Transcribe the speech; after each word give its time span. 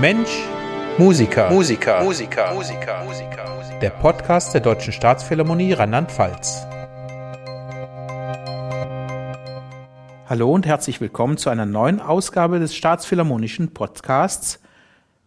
Mensch, 0.00 0.30
Musiker. 0.96 1.50
Musiker. 1.50 2.02
Musiker. 2.02 2.54
Musiker. 2.54 3.04
Musiker. 3.04 3.78
Der 3.82 3.90
Podcast 3.90 4.54
der 4.54 4.62
Deutschen 4.62 4.94
Staatsphilharmonie 4.94 5.74
Rheinland-Pfalz. 5.74 6.66
Hallo 10.26 10.50
und 10.54 10.64
herzlich 10.64 11.02
willkommen 11.02 11.36
zu 11.36 11.50
einer 11.50 11.66
neuen 11.66 12.00
Ausgabe 12.00 12.60
des 12.60 12.74
Staatsphilharmonischen 12.74 13.74
Podcasts 13.74 14.60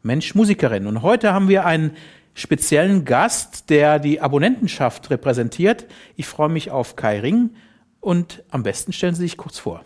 Mensch, 0.01 0.33
Musikerin. 0.33 0.87
Und 0.87 1.03
heute 1.03 1.33
haben 1.33 1.49
wir 1.49 1.67
einen 1.67 1.95
speziellen 2.33 3.05
Gast, 3.05 3.69
der 3.69 3.99
die 3.99 4.21
Abonnentenschaft 4.21 5.11
repräsentiert. 5.11 5.85
Ich 6.15 6.25
freue 6.25 6.49
mich 6.49 6.71
auf 6.71 6.95
Kai 6.95 7.19
Ring 7.19 7.51
und 7.99 8.43
am 8.49 8.63
besten 8.63 8.91
stellen 8.91 9.13
Sie 9.13 9.21
sich 9.21 9.37
kurz 9.37 9.59
vor. 9.59 9.83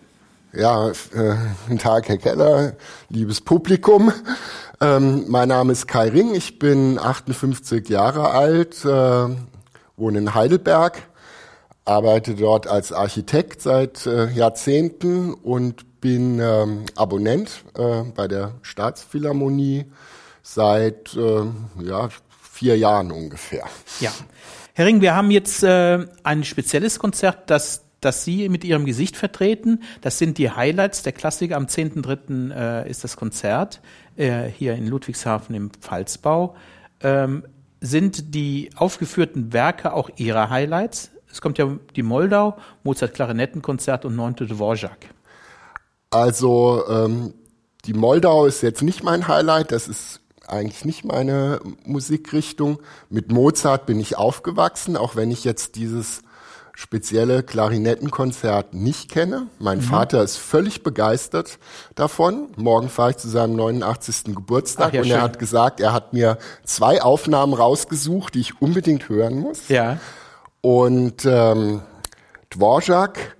Ja, 0.57 0.89
äh, 0.89 0.93
guten 1.67 1.77
Tag, 1.77 2.09
Herr 2.09 2.17
Keller, 2.17 2.73
liebes 3.09 3.41
Publikum. 3.41 4.11
Ähm, 4.81 5.25
mein 5.27 5.49
Name 5.49 5.71
ist 5.71 5.87
Kai 5.87 6.09
Ring, 6.09 6.33
ich 6.33 6.57
bin 6.57 6.97
58 6.97 7.87
Jahre 7.87 8.31
alt, 8.31 8.83
äh, 8.83 9.35
wohne 9.97 10.17
in 10.17 10.33
Heidelberg, 10.33 11.03
arbeite 11.85 12.33
dort 12.33 12.65
als 12.65 12.91
Architekt 12.91 13.61
seit 13.61 14.07
äh, 14.07 14.31
Jahrzehnten 14.31 15.35
und 15.35 16.01
bin 16.01 16.39
ähm, 16.39 16.85
Abonnent 16.95 17.63
äh, 17.77 18.01
bei 18.15 18.27
der 18.27 18.55
Staatsphilharmonie 18.63 19.85
seit 20.41 21.15
äh, 21.15 21.43
ja, 21.83 22.09
vier 22.51 22.79
Jahren 22.79 23.11
ungefähr. 23.11 23.65
Ja. 23.99 24.09
Herr 24.73 24.87
Ring, 24.87 25.01
wir 25.01 25.13
haben 25.13 25.29
jetzt 25.29 25.61
äh, 25.61 26.07
ein 26.23 26.43
spezielles 26.43 26.97
Konzert, 26.97 27.51
das 27.51 27.86
das 28.01 28.23
Sie 28.23 28.47
mit 28.49 28.63
Ihrem 28.63 28.85
Gesicht 28.85 29.17
vertreten. 29.17 29.81
Das 30.01 30.17
sind 30.17 30.37
die 30.37 30.51
Highlights 30.51 31.03
der 31.03 31.13
Klassik. 31.13 31.53
Am 31.53 31.65
10.3. 31.65 32.53
Äh, 32.53 32.89
ist 32.89 33.03
das 33.03 33.15
Konzert 33.15 33.81
äh, 34.15 34.43
hier 34.43 34.75
in 34.75 34.87
Ludwigshafen 34.87 35.55
im 35.55 35.71
Pfalzbau. 35.71 36.55
Ähm, 37.01 37.43
sind 37.81 38.33
die 38.35 38.69
aufgeführten 38.75 39.53
Werke 39.53 39.93
auch 39.93 40.09
Ihre 40.17 40.49
Highlights? 40.49 41.11
Es 41.31 41.41
kommt 41.41 41.57
ja 41.57 41.77
die 41.95 42.03
Moldau, 42.03 42.57
Mozart 42.83 43.13
Klarinettenkonzert 43.13 44.05
und 44.05 44.15
Neunte 44.15 44.47
Dvorak. 44.47 44.97
Also 46.09 46.83
ähm, 46.89 47.33
die 47.85 47.93
Moldau 47.93 48.45
ist 48.45 48.61
jetzt 48.61 48.81
nicht 48.81 49.03
mein 49.03 49.27
Highlight. 49.27 49.71
Das 49.71 49.87
ist 49.87 50.21
eigentlich 50.47 50.85
nicht 50.85 51.03
meine 51.03 51.59
Musikrichtung. 51.85 52.79
Mit 53.09 53.31
Mozart 53.31 53.85
bin 53.85 53.99
ich 53.99 54.17
aufgewachsen, 54.17 54.97
auch 54.97 55.15
wenn 55.15 55.31
ich 55.31 55.43
jetzt 55.43 55.75
dieses 55.75 56.21
spezielle 56.77 57.41
Klarinettenkonzert 57.41 58.75
nicht 58.75 59.09
kenne. 59.09 59.47
Mein 59.57 59.79
mhm. 59.79 59.81
Vater 59.81 60.21
ist 60.21 60.37
völlig 60.37 60.83
begeistert 60.83 61.57
davon. 61.95 62.49
Morgen 62.55 62.87
fahre 62.89 63.09
ich 63.09 63.17
zu 63.17 63.29
seinem 63.29 63.55
89. 63.55 64.35
Geburtstag 64.35 64.93
ja, 64.93 65.01
und 65.01 65.09
er 65.09 65.23
hat 65.23 65.39
gesagt, 65.39 65.79
er 65.79 65.91
hat 65.91 66.13
mir 66.13 66.37
zwei 66.65 67.01
Aufnahmen 67.01 67.55
rausgesucht, 67.55 68.35
die 68.35 68.41
ich 68.41 68.61
unbedingt 68.61 69.09
hören 69.09 69.39
muss. 69.39 69.69
Ja. 69.69 69.97
Und 70.61 71.25
ähm, 71.25 71.81
Dvorak 72.51 73.35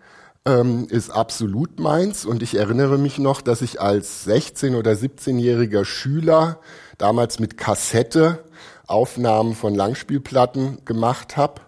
ähm, 0.45 0.88
ist 0.89 1.11
absolut 1.11 1.80
meins 1.80 2.25
und 2.25 2.41
ich 2.41 2.55
erinnere 2.55 2.97
mich 2.97 3.19
noch, 3.19 3.41
dass 3.41 3.61
ich 3.61 3.80
als 3.80 4.27
16- 4.27 4.75
oder 4.75 4.93
17-jähriger 4.93 5.85
Schüler 5.85 6.58
damals 6.97 7.38
mit 7.38 7.55
Kassette 7.55 8.43
Aufnahmen 8.88 9.53
von 9.53 9.75
Langspielplatten 9.75 10.85
gemacht 10.85 11.38
habe 11.38 11.61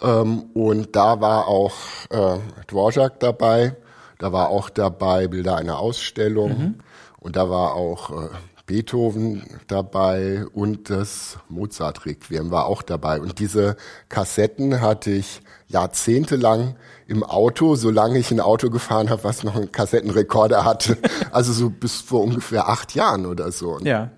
ähm, 0.00 0.50
und 0.54 0.94
da 0.96 1.20
war 1.20 1.48
auch 1.48 1.74
äh, 2.10 2.38
Dvorak 2.68 3.20
dabei. 3.20 3.76
Da 4.18 4.32
war 4.32 4.48
auch 4.48 4.70
dabei 4.70 5.28
Bilder 5.28 5.56
einer 5.56 5.78
Ausstellung. 5.78 6.58
Mhm. 6.58 6.74
Und 7.18 7.36
da 7.36 7.50
war 7.50 7.74
auch 7.74 8.10
äh, 8.10 8.28
Beethoven 8.66 9.44
dabei 9.68 10.44
und 10.52 10.90
das 10.90 11.38
Mozart-Requiem 11.48 12.50
war 12.50 12.66
auch 12.66 12.82
dabei. 12.82 13.20
Und 13.20 13.38
diese 13.38 13.76
Kassetten 14.08 14.80
hatte 14.80 15.12
ich 15.12 15.40
jahrzehntelang 15.68 16.76
im 17.06 17.22
Auto, 17.22 17.76
solange 17.76 18.18
ich 18.18 18.30
ein 18.32 18.40
Auto 18.40 18.68
gefahren 18.68 19.08
habe, 19.08 19.24
was 19.24 19.44
noch 19.44 19.56
einen 19.56 19.72
Kassettenrekorder 19.72 20.64
hatte. 20.64 20.98
Also 21.30 21.52
so 21.52 21.70
bis 21.70 22.00
vor 22.00 22.22
ungefähr 22.22 22.68
acht 22.68 22.94
Jahren 22.94 23.26
oder 23.26 23.52
so. 23.52 23.78
Ja. 23.80 24.10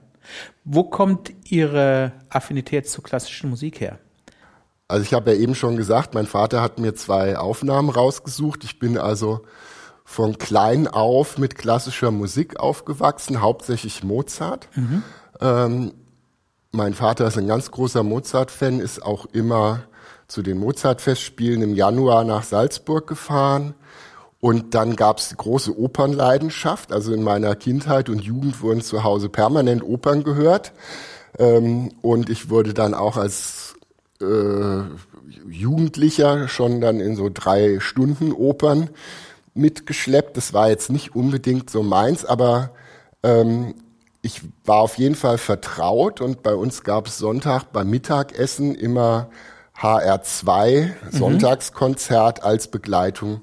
Wo 0.64 0.84
kommt 0.84 1.32
Ihre 1.44 2.12
Affinität 2.28 2.88
zur 2.88 3.02
klassischen 3.02 3.50
Musik 3.50 3.80
her? 3.80 3.98
Also 4.88 5.02
ich 5.04 5.12
habe 5.12 5.32
ja 5.32 5.36
eben 5.36 5.54
schon 5.54 5.76
gesagt, 5.76 6.14
mein 6.14 6.26
Vater 6.26 6.62
hat 6.62 6.78
mir 6.78 6.94
zwei 6.94 7.36
Aufnahmen 7.36 7.90
rausgesucht. 7.90 8.64
Ich 8.64 8.78
bin 8.78 8.96
also 8.96 9.42
von 10.02 10.38
klein 10.38 10.88
auf 10.88 11.36
mit 11.36 11.56
klassischer 11.56 12.10
Musik 12.10 12.58
aufgewachsen, 12.58 13.42
hauptsächlich 13.42 14.02
Mozart. 14.02 14.68
Mhm. 14.74 15.02
Ähm, 15.42 15.92
mein 16.72 16.94
Vater 16.94 17.26
ist 17.26 17.36
ein 17.36 17.46
ganz 17.46 17.70
großer 17.70 18.02
Mozart-Fan, 18.02 18.80
ist 18.80 19.02
auch 19.02 19.26
immer 19.26 19.80
zu 20.26 20.40
den 20.40 20.58
Mozart-Festspielen 20.58 21.60
im 21.60 21.74
Januar 21.74 22.24
nach 22.24 22.42
Salzburg 22.42 23.06
gefahren. 23.06 23.74
Und 24.40 24.74
dann 24.74 24.96
gab 24.96 25.18
es 25.18 25.30
die 25.30 25.36
große 25.36 25.78
Opernleidenschaft. 25.78 26.92
Also 26.92 27.12
in 27.12 27.22
meiner 27.22 27.54
Kindheit 27.56 28.08
und 28.08 28.22
Jugend 28.22 28.62
wurden 28.62 28.80
zu 28.80 29.04
Hause 29.04 29.28
permanent 29.28 29.82
Opern 29.82 30.24
gehört. 30.24 30.72
Ähm, 31.38 31.92
und 32.00 32.30
ich 32.30 32.48
wurde 32.48 32.72
dann 32.72 32.94
auch 32.94 33.16
als 33.16 33.67
äh, 34.20 34.82
Jugendlicher 35.48 36.48
schon 36.48 36.80
dann 36.80 37.00
in 37.00 37.16
so 37.16 37.30
drei 37.32 37.80
Stunden 37.80 38.32
Opern 38.32 38.90
mitgeschleppt. 39.54 40.36
Das 40.36 40.52
war 40.52 40.68
jetzt 40.68 40.90
nicht 40.90 41.14
unbedingt 41.14 41.70
so 41.70 41.82
meins, 41.82 42.24
aber 42.24 42.70
ähm, 43.22 43.74
ich 44.22 44.42
war 44.64 44.78
auf 44.78 44.98
jeden 44.98 45.14
Fall 45.14 45.38
vertraut 45.38 46.20
und 46.20 46.42
bei 46.42 46.54
uns 46.54 46.82
gab 46.84 47.06
es 47.06 47.18
Sonntag 47.18 47.72
beim 47.72 47.88
Mittagessen 47.88 48.74
immer 48.74 49.30
HR2 49.80 50.80
mhm. 50.82 50.90
Sonntagskonzert 51.10 52.42
als 52.42 52.68
Begleitung 52.68 53.42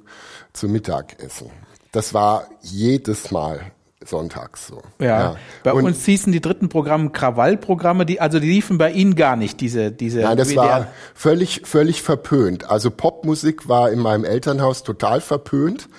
zum 0.53 0.71
Mittagessen. 0.71 1.49
Das 1.91 2.13
war 2.13 2.47
jedes 2.61 3.31
Mal 3.31 3.71
sonntags 4.05 4.67
so. 4.67 4.81
Ja. 4.99 5.07
ja. 5.07 5.35
Bei 5.63 5.73
und 5.73 5.85
uns 5.85 6.05
hießen 6.05 6.31
die 6.31 6.41
dritten 6.41 6.69
Programme 6.69 7.09
Krawallprogramme, 7.09 8.05
die 8.05 8.21
also 8.21 8.39
die 8.39 8.47
liefen 8.47 8.77
bei 8.77 8.91
Ihnen 8.91 9.15
gar 9.15 9.35
nicht 9.35 9.61
diese 9.61 9.91
diese. 9.91 10.21
Nein, 10.21 10.37
das 10.37 10.49
WDR. 10.49 10.63
war 10.63 10.87
völlig 11.13 11.61
völlig 11.65 12.01
verpönt. 12.01 12.69
Also 12.69 12.91
Popmusik 12.91 13.67
war 13.67 13.91
in 13.91 13.99
meinem 13.99 14.23
Elternhaus 14.23 14.83
total 14.83 15.21
verpönt. 15.21 15.89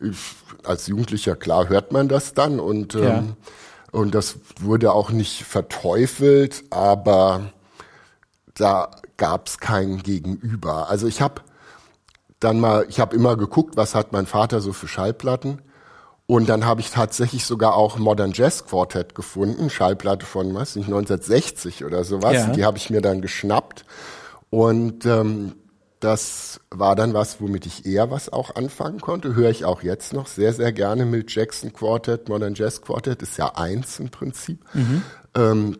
Ich, 0.00 0.16
als 0.64 0.86
Jugendlicher 0.86 1.36
klar 1.36 1.68
hört 1.68 1.92
man 1.92 2.08
das 2.08 2.34
dann 2.34 2.60
und 2.60 2.94
ja. 2.94 3.18
ähm, 3.18 3.36
und 3.90 4.14
das 4.14 4.36
wurde 4.60 4.92
auch 4.92 5.10
nicht 5.10 5.44
verteufelt, 5.44 6.64
aber 6.70 7.52
da 8.54 8.90
gab's 9.16 9.58
kein 9.58 9.98
Gegenüber. 10.02 10.90
Also 10.90 11.06
ich 11.06 11.22
habe 11.22 11.42
dann 12.40 12.60
mal, 12.60 12.86
ich 12.88 13.00
habe 13.00 13.16
immer 13.16 13.36
geguckt, 13.36 13.76
was 13.76 13.94
hat 13.94 14.12
mein 14.12 14.26
Vater 14.26 14.60
so 14.60 14.72
für 14.72 14.88
Schallplatten 14.88 15.62
und 16.30 16.50
dann 16.50 16.66
habe 16.66 16.82
ich 16.82 16.90
tatsächlich 16.90 17.46
sogar 17.46 17.74
auch 17.74 17.96
Modern 17.96 18.32
Jazz 18.34 18.66
Quartet 18.66 19.14
gefunden, 19.14 19.70
Schallplatte 19.70 20.26
von, 20.26 20.52
was 20.52 20.76
nicht, 20.76 20.88
1960 20.88 21.86
oder 21.86 22.04
sowas. 22.04 22.34
Ja. 22.34 22.46
Die 22.48 22.66
habe 22.66 22.76
ich 22.76 22.90
mir 22.90 23.00
dann 23.00 23.22
geschnappt. 23.22 23.86
Und 24.50 25.06
ähm, 25.06 25.54
das 26.00 26.60
war 26.70 26.96
dann 26.96 27.14
was, 27.14 27.40
womit 27.40 27.64
ich 27.64 27.86
eher 27.86 28.10
was 28.10 28.30
auch 28.30 28.56
anfangen 28.56 29.00
konnte. 29.00 29.34
Höre 29.34 29.48
ich 29.48 29.64
auch 29.64 29.82
jetzt 29.82 30.12
noch 30.12 30.26
sehr, 30.26 30.52
sehr 30.52 30.70
gerne. 30.70 31.06
Milt 31.06 31.34
Jackson 31.34 31.72
Quartet, 31.72 32.28
Modern 32.28 32.52
Jazz 32.54 32.82
Quartet 32.82 33.22
ist 33.22 33.38
ja 33.38 33.54
eins 33.54 33.98
im 33.98 34.10
Prinzip. 34.10 34.62
Mhm. 34.74 35.02
Ähm, 35.34 35.78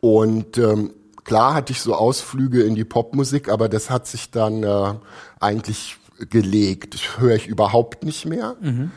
und 0.00 0.58
ähm, 0.58 0.94
klar 1.22 1.54
hatte 1.54 1.72
ich 1.72 1.80
so 1.80 1.94
Ausflüge 1.94 2.64
in 2.64 2.74
die 2.74 2.84
Popmusik, 2.84 3.48
aber 3.48 3.68
das 3.68 3.88
hat 3.88 4.08
sich 4.08 4.32
dann 4.32 4.64
äh, 4.64 4.94
eigentlich 5.38 5.96
gelegt. 6.28 6.94
Das 6.94 7.20
höre 7.20 7.36
ich 7.36 7.46
überhaupt 7.46 8.02
nicht 8.02 8.26
mehr. 8.26 8.56
Mhm. 8.60 8.90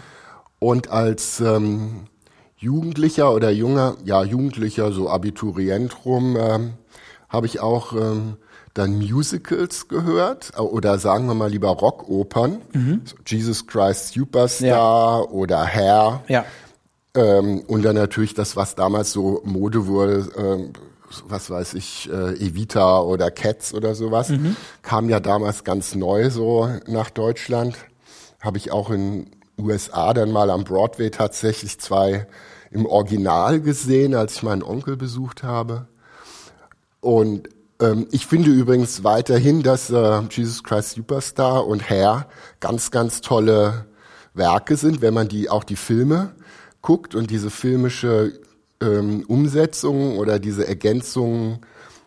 Und 0.63 0.91
als 0.91 1.41
ähm, 1.41 2.07
Jugendlicher 2.55 3.33
oder 3.33 3.51
junger, 3.51 3.97
ja 4.05 4.23
Jugendlicher, 4.23 4.93
so 4.93 5.09
Abiturient 5.09 6.05
rum, 6.05 6.37
ähm, 6.39 6.75
habe 7.27 7.47
ich 7.47 7.59
auch 7.59 7.91
ähm, 7.91 8.37
dann 8.73 8.97
Musicals 8.97 9.89
gehört 9.89 10.57
oder 10.57 10.99
sagen 10.99 11.25
wir 11.25 11.33
mal 11.33 11.49
lieber 11.49 11.67
Rockopern, 11.67 12.61
mhm. 12.71 13.01
so 13.03 13.17
Jesus 13.27 13.67
Christ 13.67 14.13
Superstar 14.13 15.23
ja. 15.25 15.29
oder 15.31 15.65
Hair. 15.65 16.23
Ja. 16.29 16.45
Ähm, 17.13 17.63
und 17.67 17.83
dann 17.83 17.97
natürlich 17.97 18.33
das, 18.33 18.55
was 18.55 18.75
damals 18.75 19.11
so 19.11 19.41
Mode 19.43 19.85
wurde, 19.87 20.29
ähm, 20.37 20.71
was 21.27 21.49
weiß 21.49 21.73
ich, 21.73 22.09
äh, 22.09 22.35
Evita 22.35 23.01
oder 23.01 23.31
Cats 23.31 23.73
oder 23.73 23.95
sowas, 23.95 24.29
mhm. 24.29 24.55
kam 24.81 25.09
ja 25.09 25.19
damals 25.19 25.65
ganz 25.65 25.93
neu 25.93 26.29
so 26.29 26.69
nach 26.87 27.09
Deutschland. 27.09 27.75
Habe 28.39 28.57
ich 28.57 28.71
auch 28.71 28.91
in 28.91 29.27
USA 29.57 30.13
dann 30.13 30.31
mal 30.31 30.49
am 30.49 30.63
Broadway 30.63 31.09
tatsächlich 31.09 31.79
zwei 31.79 32.27
im 32.71 32.85
Original 32.85 33.61
gesehen, 33.61 34.15
als 34.15 34.35
ich 34.35 34.43
meinen 34.43 34.63
Onkel 34.63 34.97
besucht 34.97 35.43
habe. 35.43 35.87
Und 37.01 37.49
ähm, 37.79 38.07
ich 38.11 38.25
finde 38.25 38.49
übrigens 38.51 39.03
weiterhin, 39.03 39.61
dass 39.61 39.89
äh, 39.89 40.21
Jesus 40.31 40.63
Christ 40.63 40.91
Superstar 40.91 41.67
und 41.67 41.89
Hair 41.89 42.27
ganz, 42.59 42.91
ganz 42.91 43.21
tolle 43.21 43.85
Werke 44.33 44.75
sind, 44.77 45.01
wenn 45.01 45.13
man 45.13 45.27
die 45.27 45.49
auch 45.49 45.63
die 45.63 45.75
Filme 45.75 46.33
guckt 46.81 47.13
und 47.13 47.29
diese 47.29 47.51
filmische 47.51 48.39
ähm, 48.81 49.23
Umsetzungen 49.27 50.17
oder 50.17 50.39
diese 50.39 50.67
Ergänzungen 50.67 51.59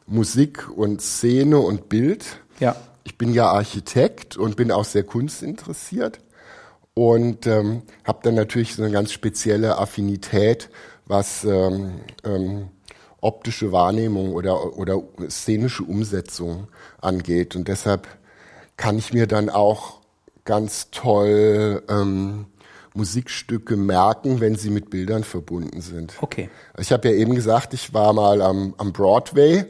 Musik 0.06 0.69
und 0.75 1.00
Szene 1.00 1.58
und 1.58 1.88
Bild. 1.88 2.25
Ja. 2.58 2.76
Ich 3.04 3.19
bin 3.19 3.32
ja 3.32 3.50
Architekt 3.50 4.37
und 4.37 4.56
bin 4.56 4.72
auch 4.72 4.84
sehr 4.84 5.04
kunstinteressiert 5.04 6.20
und 6.98 7.46
ähm, 7.46 7.82
habe 8.04 8.20
dann 8.22 8.37
natürlich 8.37 8.75
so 8.75 8.82
eine 8.82 8.90
ganz 8.90 9.12
spezielle 9.12 9.76
Affinität, 9.76 10.70
was 11.04 11.44
ähm, 11.44 12.00
ähm, 12.25 12.70
optische 13.20 13.70
Wahrnehmung 13.70 14.32
oder, 14.32 14.78
oder 14.78 15.02
szenische 15.28 15.82
Umsetzung 15.82 16.69
angeht. 17.02 17.54
Und 17.54 17.69
deshalb 17.69 18.08
kann 18.78 18.96
ich 18.96 19.12
mir 19.12 19.26
dann 19.26 19.50
auch 19.50 20.00
ganz 20.46 20.90
toll 20.90 21.82
ähm, 21.90 22.46
Musikstücke 22.94 23.76
merken, 23.76 24.40
wenn 24.40 24.56
sie 24.56 24.70
mit 24.70 24.88
Bildern 24.88 25.22
verbunden 25.22 25.82
sind. 25.82 26.14
Okay. 26.22 26.49
Ich 26.78 26.92
habe 26.92 27.10
ja 27.10 27.14
eben 27.14 27.34
gesagt, 27.34 27.75
ich 27.75 27.92
war 27.92 28.14
mal 28.14 28.40
am, 28.40 28.75
am 28.78 28.94
Broadway 28.94 29.66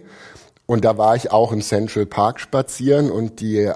und 0.66 0.84
da 0.84 0.96
war 0.96 1.16
ich 1.16 1.32
auch 1.32 1.50
im 1.50 1.60
Central 1.60 2.06
Park 2.06 2.38
spazieren 2.38 3.10
und 3.10 3.40
die 3.40 3.68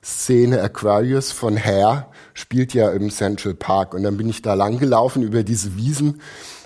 Eingangsszene 0.00 0.62
Aquarius 0.62 1.32
von 1.32 1.56
Hair 1.56 2.08
spielt 2.34 2.74
ja 2.74 2.90
im 2.90 3.10
Central 3.10 3.54
Park. 3.54 3.94
Und 3.94 4.02
dann 4.02 4.16
bin 4.16 4.28
ich 4.28 4.42
da 4.42 4.54
langgelaufen 4.54 5.22
über 5.22 5.42
diese 5.42 5.76
Wiesen, 5.76 6.20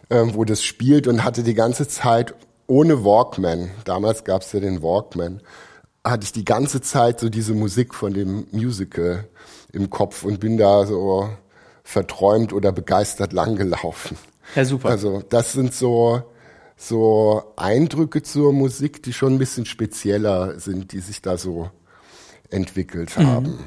äh, 0.09 0.25
wo 0.33 0.45
das 0.45 0.63
spielt 0.63 1.07
und 1.07 1.25
hatte 1.25 1.43
die 1.43 1.55
ganze 1.55 1.89
Zeit 1.89 2.35
ohne 2.67 3.05
Walkman, 3.05 3.71
damals 3.85 4.25
gab 4.25 4.41
es 4.43 4.53
ja 4.53 4.61
den 4.61 4.83
Walkman, 4.83 5.43
hatte 6.03 6.25
ich 6.25 6.33
die 6.33 6.47
ganze 6.47 6.81
Zeit 6.81 7.21
so 7.21 7.29
diese 7.29 7.53
Musik 7.53 7.95
von 7.95 8.15
dem 8.15 8.47
Musical 8.53 9.29
im 9.73 9.91
Kopf 9.91 10.25
und 10.25 10.41
bin 10.41 10.57
da 10.57 10.87
so 10.87 11.29
verträumt 11.83 12.55
oder 12.55 12.73
begeistert 12.73 13.35
langgelaufen. 13.35 14.17
Ja, 14.55 14.65
super. 14.65 14.91
Also 14.91 15.23
das 15.29 15.53
sind 15.53 15.75
so 15.75 16.23
so 16.77 17.43
Eindrücke 17.57 18.23
zur 18.23 18.53
Musik, 18.53 19.03
die 19.03 19.13
schon 19.13 19.35
ein 19.35 19.39
bisschen 19.39 19.65
spezieller 19.65 20.59
sind, 20.59 20.93
die 20.93 21.01
sich 21.01 21.23
da 21.23 21.37
so 21.37 21.71
entwickelt 22.55 23.17
mhm. 23.19 23.27
haben. 23.27 23.59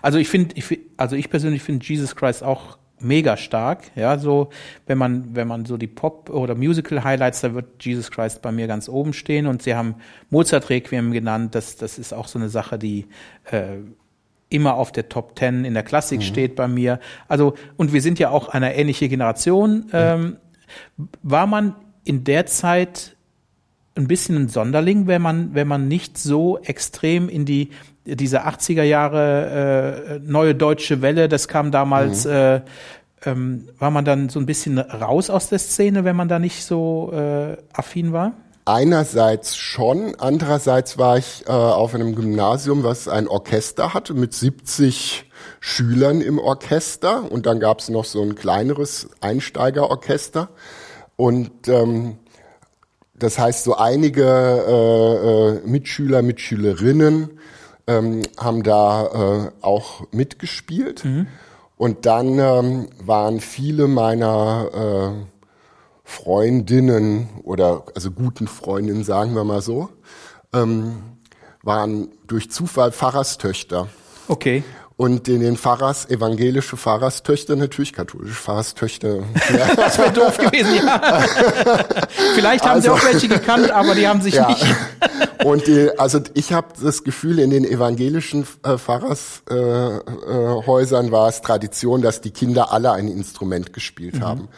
Also 0.00 0.18
ich 0.18 0.28
finde, 0.28 0.54
also 0.96 1.16
ich 1.16 1.30
persönlich 1.30 1.62
finde 1.62 1.84
Jesus 1.84 2.16
Christ 2.16 2.42
auch 2.42 2.78
mega 2.98 3.36
stark. 3.36 3.90
Ja, 3.94 4.18
so 4.18 4.50
wenn 4.86 4.98
man 4.98 5.34
wenn 5.34 5.48
man 5.48 5.64
so 5.64 5.76
die 5.76 5.86
Pop 5.86 6.30
oder 6.30 6.54
Musical 6.54 7.04
Highlights, 7.04 7.40
da 7.40 7.54
wird 7.54 7.84
Jesus 7.84 8.10
Christ 8.10 8.42
bei 8.42 8.52
mir 8.52 8.66
ganz 8.66 8.88
oben 8.88 9.12
stehen. 9.12 9.46
Und 9.46 9.62
Sie 9.62 9.74
haben 9.74 9.96
Mozart 10.30 10.70
Requiem 10.70 11.12
genannt. 11.12 11.54
Das 11.54 11.76
das 11.76 11.98
ist 11.98 12.12
auch 12.12 12.28
so 12.28 12.38
eine 12.38 12.48
Sache, 12.48 12.78
die 12.78 13.06
äh, 13.50 13.78
immer 14.48 14.74
auf 14.74 14.92
der 14.92 15.08
Top 15.08 15.34
Ten 15.36 15.64
in 15.64 15.74
der 15.74 15.82
Klassik 15.82 16.20
mhm. 16.20 16.24
steht 16.24 16.56
bei 16.56 16.68
mir. 16.68 17.00
Also 17.28 17.54
und 17.76 17.92
wir 17.92 18.02
sind 18.02 18.18
ja 18.18 18.30
auch 18.30 18.48
eine 18.48 18.74
ähnliche 18.76 19.08
Generation. 19.08 19.86
Ähm, 19.92 20.36
war 21.22 21.46
man 21.46 21.74
in 22.04 22.24
der 22.24 22.46
Zeit 22.46 23.11
ein 23.94 24.06
bisschen 24.06 24.36
ein 24.36 24.48
Sonderling, 24.48 25.06
wenn 25.06 25.22
man, 25.22 25.54
wenn 25.54 25.68
man 25.68 25.88
nicht 25.88 26.18
so 26.18 26.58
extrem 26.58 27.28
in 27.28 27.44
die, 27.44 27.70
diese 28.04 28.46
80er 28.46 28.82
Jahre 28.82 30.20
äh, 30.24 30.30
neue 30.30 30.54
deutsche 30.54 31.02
Welle, 31.02 31.28
das 31.28 31.48
kam 31.48 31.70
damals, 31.70 32.24
mhm. 32.24 32.30
äh, 32.30 32.60
ähm, 33.24 33.68
war 33.78 33.90
man 33.90 34.04
dann 34.04 34.28
so 34.28 34.40
ein 34.40 34.46
bisschen 34.46 34.78
raus 34.78 35.30
aus 35.30 35.48
der 35.48 35.58
Szene, 35.58 36.04
wenn 36.04 36.16
man 36.16 36.28
da 36.28 36.38
nicht 36.38 36.64
so 36.64 37.12
äh, 37.12 37.56
affin 37.72 38.12
war? 38.12 38.32
Einerseits 38.64 39.56
schon, 39.56 40.14
andererseits 40.18 40.96
war 40.96 41.18
ich 41.18 41.44
äh, 41.46 41.50
auf 41.50 41.94
einem 41.94 42.14
Gymnasium, 42.14 42.84
was 42.84 43.08
ein 43.08 43.26
Orchester 43.26 43.92
hatte 43.92 44.14
mit 44.14 44.34
70 44.34 45.28
Schülern 45.58 46.20
im 46.20 46.38
Orchester 46.38 47.30
und 47.30 47.46
dann 47.46 47.58
gab 47.58 47.80
es 47.80 47.88
noch 47.88 48.04
so 48.04 48.22
ein 48.22 48.36
kleineres 48.36 49.08
Einsteigerorchester. 49.20 50.48
Und 51.16 51.68
ähm, 51.68 52.18
das 53.22 53.38
heißt, 53.38 53.64
so 53.64 53.76
einige 53.76 54.24
äh, 54.24 55.58
äh, 55.58 55.66
Mitschüler, 55.66 56.22
Mitschülerinnen 56.22 57.38
ähm, 57.86 58.22
haben 58.36 58.62
da 58.62 59.46
äh, 59.46 59.50
auch 59.60 60.04
mitgespielt. 60.10 61.04
Mhm. 61.04 61.26
Und 61.76 62.06
dann 62.06 62.38
ähm, 62.38 62.88
waren 63.04 63.40
viele 63.40 63.86
meiner 63.86 65.14
äh, 65.14 65.26
Freundinnen 66.04 67.28
oder 67.44 67.84
also 67.94 68.10
guten 68.10 68.46
Freundinnen, 68.46 69.04
sagen 69.04 69.34
wir 69.34 69.44
mal 69.44 69.62
so, 69.62 69.88
ähm, 70.52 71.02
waren 71.62 72.08
durch 72.26 72.50
Zufall 72.50 72.92
Pfarrerstöchter. 72.92 73.88
Okay. 74.28 74.64
Und 75.02 75.26
in 75.26 75.40
den 75.40 75.56
Pfarrers, 75.56 76.08
evangelische 76.10 76.76
Pfarrerstöchter, 76.76 77.56
natürlich 77.56 77.92
katholische 77.92 78.36
Pfarrerstöchter. 78.36 79.16
Ja. 79.52 79.74
Das 79.76 79.98
wäre 79.98 80.12
doof 80.12 80.38
gewesen, 80.38 80.76
ja. 80.76 81.00
Vielleicht 82.36 82.62
haben 82.62 82.74
also, 82.74 82.94
sie 82.94 83.00
auch 83.00 83.04
welche 83.04 83.26
gekannt, 83.26 83.72
aber 83.72 83.96
die 83.96 84.06
haben 84.06 84.20
sich 84.20 84.34
ja. 84.34 84.46
nicht. 84.48 84.64
Und 85.44 85.66
die, 85.66 85.90
also 85.98 86.20
ich 86.34 86.52
habe 86.52 86.68
das 86.80 87.02
Gefühl, 87.02 87.40
in 87.40 87.50
den 87.50 87.64
evangelischen 87.64 88.46
äh, 88.62 88.78
Pfarrershäusern 88.78 90.06
äh, 91.06 91.08
äh, 91.08 91.10
war 91.10 91.28
es 91.28 91.42
Tradition, 91.42 92.00
dass 92.00 92.20
die 92.20 92.30
Kinder 92.30 92.70
alle 92.70 92.92
ein 92.92 93.08
Instrument 93.08 93.72
gespielt 93.72 94.20
mhm. 94.20 94.22
haben. 94.22 94.48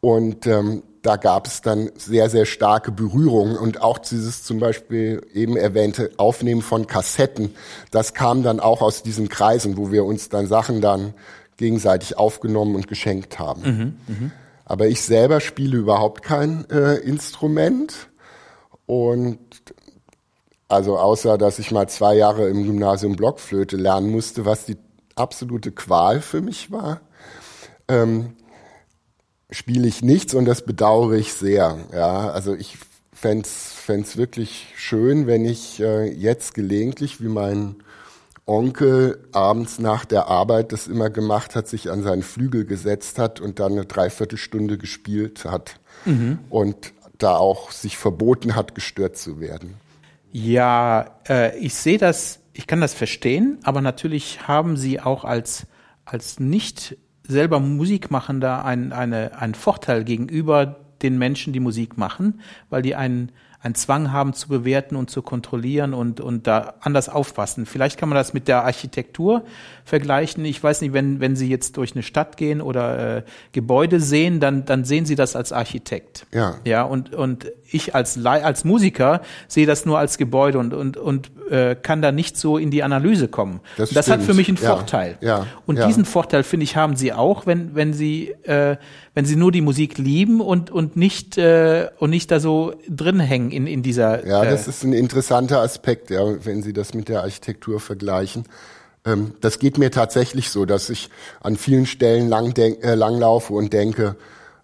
Und 0.00 0.48
ähm, 0.48 0.82
da 1.06 1.14
gab 1.14 1.46
es 1.46 1.60
dann 1.60 1.92
sehr, 1.96 2.28
sehr 2.28 2.46
starke 2.46 2.90
Berührungen 2.90 3.56
und 3.56 3.80
auch 3.80 3.98
dieses 3.98 4.42
zum 4.42 4.58
Beispiel 4.58 5.24
eben 5.32 5.56
erwähnte 5.56 6.10
Aufnehmen 6.16 6.62
von 6.62 6.88
Kassetten, 6.88 7.54
das 7.92 8.12
kam 8.12 8.42
dann 8.42 8.58
auch 8.58 8.82
aus 8.82 9.04
diesen 9.04 9.28
Kreisen, 9.28 9.76
wo 9.76 9.92
wir 9.92 10.04
uns 10.04 10.30
dann 10.30 10.48
Sachen 10.48 10.80
dann 10.80 11.14
gegenseitig 11.58 12.18
aufgenommen 12.18 12.74
und 12.74 12.88
geschenkt 12.88 13.38
haben. 13.38 13.62
Mhm, 13.62 14.14
mh. 14.14 14.30
Aber 14.64 14.88
ich 14.88 15.02
selber 15.02 15.40
spiele 15.40 15.76
überhaupt 15.76 16.24
kein 16.24 16.68
äh, 16.70 16.96
Instrument 16.96 18.08
und 18.86 19.38
also 20.66 20.98
außer, 20.98 21.38
dass 21.38 21.60
ich 21.60 21.70
mal 21.70 21.88
zwei 21.88 22.16
Jahre 22.16 22.48
im 22.48 22.64
Gymnasium 22.64 23.14
Blockflöte 23.14 23.76
lernen 23.76 24.10
musste, 24.10 24.44
was 24.44 24.64
die 24.64 24.76
absolute 25.14 25.70
Qual 25.70 26.20
für 26.20 26.40
mich 26.40 26.72
war. 26.72 27.00
Ähm, 27.86 28.34
spiele 29.50 29.86
ich 29.86 30.02
nichts 30.02 30.34
und 30.34 30.44
das 30.44 30.64
bedauere 30.64 31.14
ich 31.14 31.32
sehr. 31.32 31.78
Ja, 31.92 32.30
also 32.30 32.54
ich 32.54 32.78
fände 33.12 33.46
es 33.46 34.16
wirklich 34.16 34.72
schön, 34.76 35.26
wenn 35.26 35.44
ich 35.44 35.80
äh, 35.80 36.10
jetzt 36.10 36.54
gelegentlich, 36.54 37.20
wie 37.20 37.28
mein 37.28 37.76
Onkel 38.44 39.18
abends 39.32 39.78
nach 39.78 40.04
der 40.04 40.28
Arbeit 40.28 40.72
das 40.72 40.86
immer 40.86 41.10
gemacht 41.10 41.56
hat, 41.56 41.66
sich 41.66 41.90
an 41.90 42.02
seinen 42.02 42.22
Flügel 42.22 42.64
gesetzt 42.64 43.18
hat 43.18 43.40
und 43.40 43.58
dann 43.58 43.72
eine 43.72 43.86
Dreiviertelstunde 43.86 44.78
gespielt 44.78 45.44
hat 45.44 45.80
mhm. 46.04 46.38
und 46.48 46.92
da 47.18 47.36
auch 47.36 47.72
sich 47.72 47.96
verboten 47.96 48.54
hat, 48.54 48.74
gestört 48.74 49.16
zu 49.16 49.40
werden. 49.40 49.74
Ja, 50.30 51.18
äh, 51.28 51.58
ich 51.58 51.74
sehe 51.74 51.98
das, 51.98 52.40
ich 52.52 52.66
kann 52.66 52.80
das 52.80 52.94
verstehen, 52.94 53.58
aber 53.64 53.80
natürlich 53.80 54.46
haben 54.46 54.76
Sie 54.76 55.00
auch 55.00 55.24
als, 55.24 55.66
als 56.04 56.38
nicht 56.38 56.96
selber 57.28 57.60
Musikmachender 57.60 58.64
ein, 58.64 58.92
eine, 58.92 59.38
einen 59.38 59.54
Vorteil 59.54 60.04
gegenüber 60.04 60.76
den 61.02 61.18
Menschen, 61.18 61.52
die 61.52 61.60
Musik 61.60 61.98
machen, 61.98 62.40
weil 62.70 62.82
die 62.82 62.94
einen 62.94 63.32
einen 63.66 63.74
Zwang 63.74 64.12
haben 64.12 64.32
zu 64.32 64.48
bewerten 64.48 64.96
und 64.96 65.10
zu 65.10 65.22
kontrollieren 65.22 65.92
und, 65.92 66.20
und 66.20 66.46
da 66.46 66.74
anders 66.80 67.08
aufpassen. 67.08 67.66
Vielleicht 67.66 67.98
kann 67.98 68.08
man 68.08 68.16
das 68.16 68.32
mit 68.32 68.48
der 68.48 68.64
Architektur 68.64 69.44
vergleichen. 69.84 70.44
Ich 70.44 70.62
weiß 70.62 70.80
nicht, 70.82 70.92
wenn, 70.92 71.20
wenn 71.20 71.36
Sie 71.36 71.48
jetzt 71.48 71.76
durch 71.76 71.92
eine 71.92 72.02
Stadt 72.02 72.36
gehen 72.36 72.60
oder 72.60 73.18
äh, 73.18 73.22
Gebäude 73.52 74.00
sehen, 74.00 74.40
dann, 74.40 74.64
dann 74.64 74.84
sehen 74.84 75.04
Sie 75.04 75.16
das 75.16 75.34
als 75.36 75.52
Architekt. 75.52 76.26
Ja. 76.32 76.56
Ja, 76.64 76.82
und, 76.82 77.14
und 77.14 77.50
ich 77.70 77.94
als, 77.94 78.24
als 78.24 78.64
Musiker 78.64 79.20
sehe 79.48 79.66
das 79.66 79.86
nur 79.86 79.98
als 79.98 80.18
Gebäude 80.18 80.58
und, 80.58 80.74
und, 80.74 80.96
und 80.96 81.30
äh, 81.50 81.74
kann 81.74 82.02
da 82.02 82.12
nicht 82.12 82.36
so 82.36 82.58
in 82.58 82.70
die 82.70 82.82
Analyse 82.82 83.28
kommen. 83.28 83.60
Das, 83.76 83.90
das 83.90 84.10
hat 84.10 84.22
für 84.22 84.34
mich 84.34 84.48
einen 84.48 84.58
ja. 84.60 84.74
Vorteil. 84.74 85.16
Ja. 85.20 85.46
Und 85.66 85.78
ja. 85.78 85.86
diesen 85.86 86.04
Vorteil, 86.04 86.42
finde 86.42 86.64
ich, 86.64 86.76
haben 86.76 86.96
Sie 86.96 87.12
auch, 87.12 87.46
wenn, 87.46 87.74
wenn 87.74 87.92
Sie, 87.92 88.30
äh, 88.44 88.76
wenn 89.14 89.24
Sie 89.24 89.36
nur 89.36 89.52
die 89.52 89.60
Musik 89.60 89.98
lieben 89.98 90.40
und, 90.40 90.70
und 90.70 90.96
nicht, 90.96 91.38
äh, 91.38 91.88
und 91.98 92.10
nicht 92.10 92.30
da 92.30 92.40
so 92.40 92.74
drin 92.88 93.20
hängen 93.20 93.50
in, 93.50 93.66
in 93.66 93.82
dieser. 93.82 94.26
Ja, 94.26 94.44
das 94.44 94.66
äh, 94.66 94.70
ist 94.70 94.84
ein 94.84 94.92
interessanter 94.92 95.60
Aspekt, 95.60 96.10
ja, 96.10 96.22
wenn 96.44 96.62
Sie 96.62 96.72
das 96.72 96.94
mit 96.94 97.08
der 97.08 97.22
Architektur 97.22 97.80
vergleichen. 97.80 98.44
Ähm, 99.04 99.32
das 99.40 99.58
geht 99.58 99.78
mir 99.78 99.90
tatsächlich 99.90 100.50
so, 100.50 100.66
dass 100.66 100.90
ich 100.90 101.10
an 101.40 101.56
vielen 101.56 101.86
Stellen 101.86 102.28
lang 102.28 102.56
äh, 102.56 102.94
langlaufe 102.94 103.52
und 103.52 103.72
denke, 103.72 104.16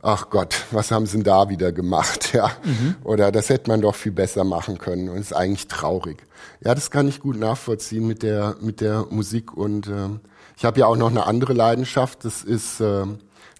ach 0.03 0.31
Gott, 0.31 0.67
was 0.73 0.91
haben 0.91 1.07
sie 1.07 1.19
denn 1.19 1.25
da 1.25 1.49
wieder 1.49 1.73
gemacht, 1.73 2.35
ja? 2.35 2.51
Mhm. 2.65 2.97
Oder 3.05 3.33
das 3.33 3.49
hätte 3.49 3.71
man 3.71 3.81
doch 3.81 3.95
viel 3.95 4.13
besser 4.13 4.45
machen 4.45 4.79
können 4.79 5.09
und 5.09 5.17
ist 5.17 5.35
eigentlich 5.35 5.69
traurig. 5.69 6.27
Ja, 6.61 6.75
das 6.75 6.91
kann 6.91 7.09
ich 7.09 7.21
gut 7.21 7.39
nachvollziehen 7.39 8.07
mit 8.07 8.23
der 8.23 8.57
mit 8.61 8.81
der 8.81 9.07
Musik 9.11 9.57
und 9.57 9.87
äh, 9.87 10.09
ich 10.57 10.65
habe 10.65 10.81
ja 10.81 10.87
auch 10.87 10.97
noch 10.97 11.11
eine 11.11 11.27
andere 11.27 11.55
Leidenschaft, 11.55 12.25
das 12.25 12.43
ist 12.43 12.81
äh, 12.81 13.07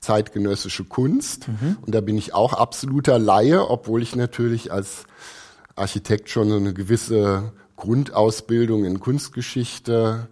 zeitgenössische 0.01 0.85
Kunst 0.85 1.49
mhm. 1.49 1.79
und 1.81 1.95
da 1.95 2.01
bin 2.01 2.19
ich 2.19 2.35
auch 2.35 2.53
absoluter 2.53 3.19
Laie, 3.19 3.71
obwohl 3.71 4.03
ich 4.03 4.17
natürlich 4.17 4.73
als 4.73 5.05
Architekt 5.77 6.29
schon 6.29 6.51
so 6.51 6.57
eine 6.57 6.75
gewisse 6.75 7.53
Grundausbildung 7.77 8.85
in 8.85 9.01
Kunstgeschichte 9.01 10.29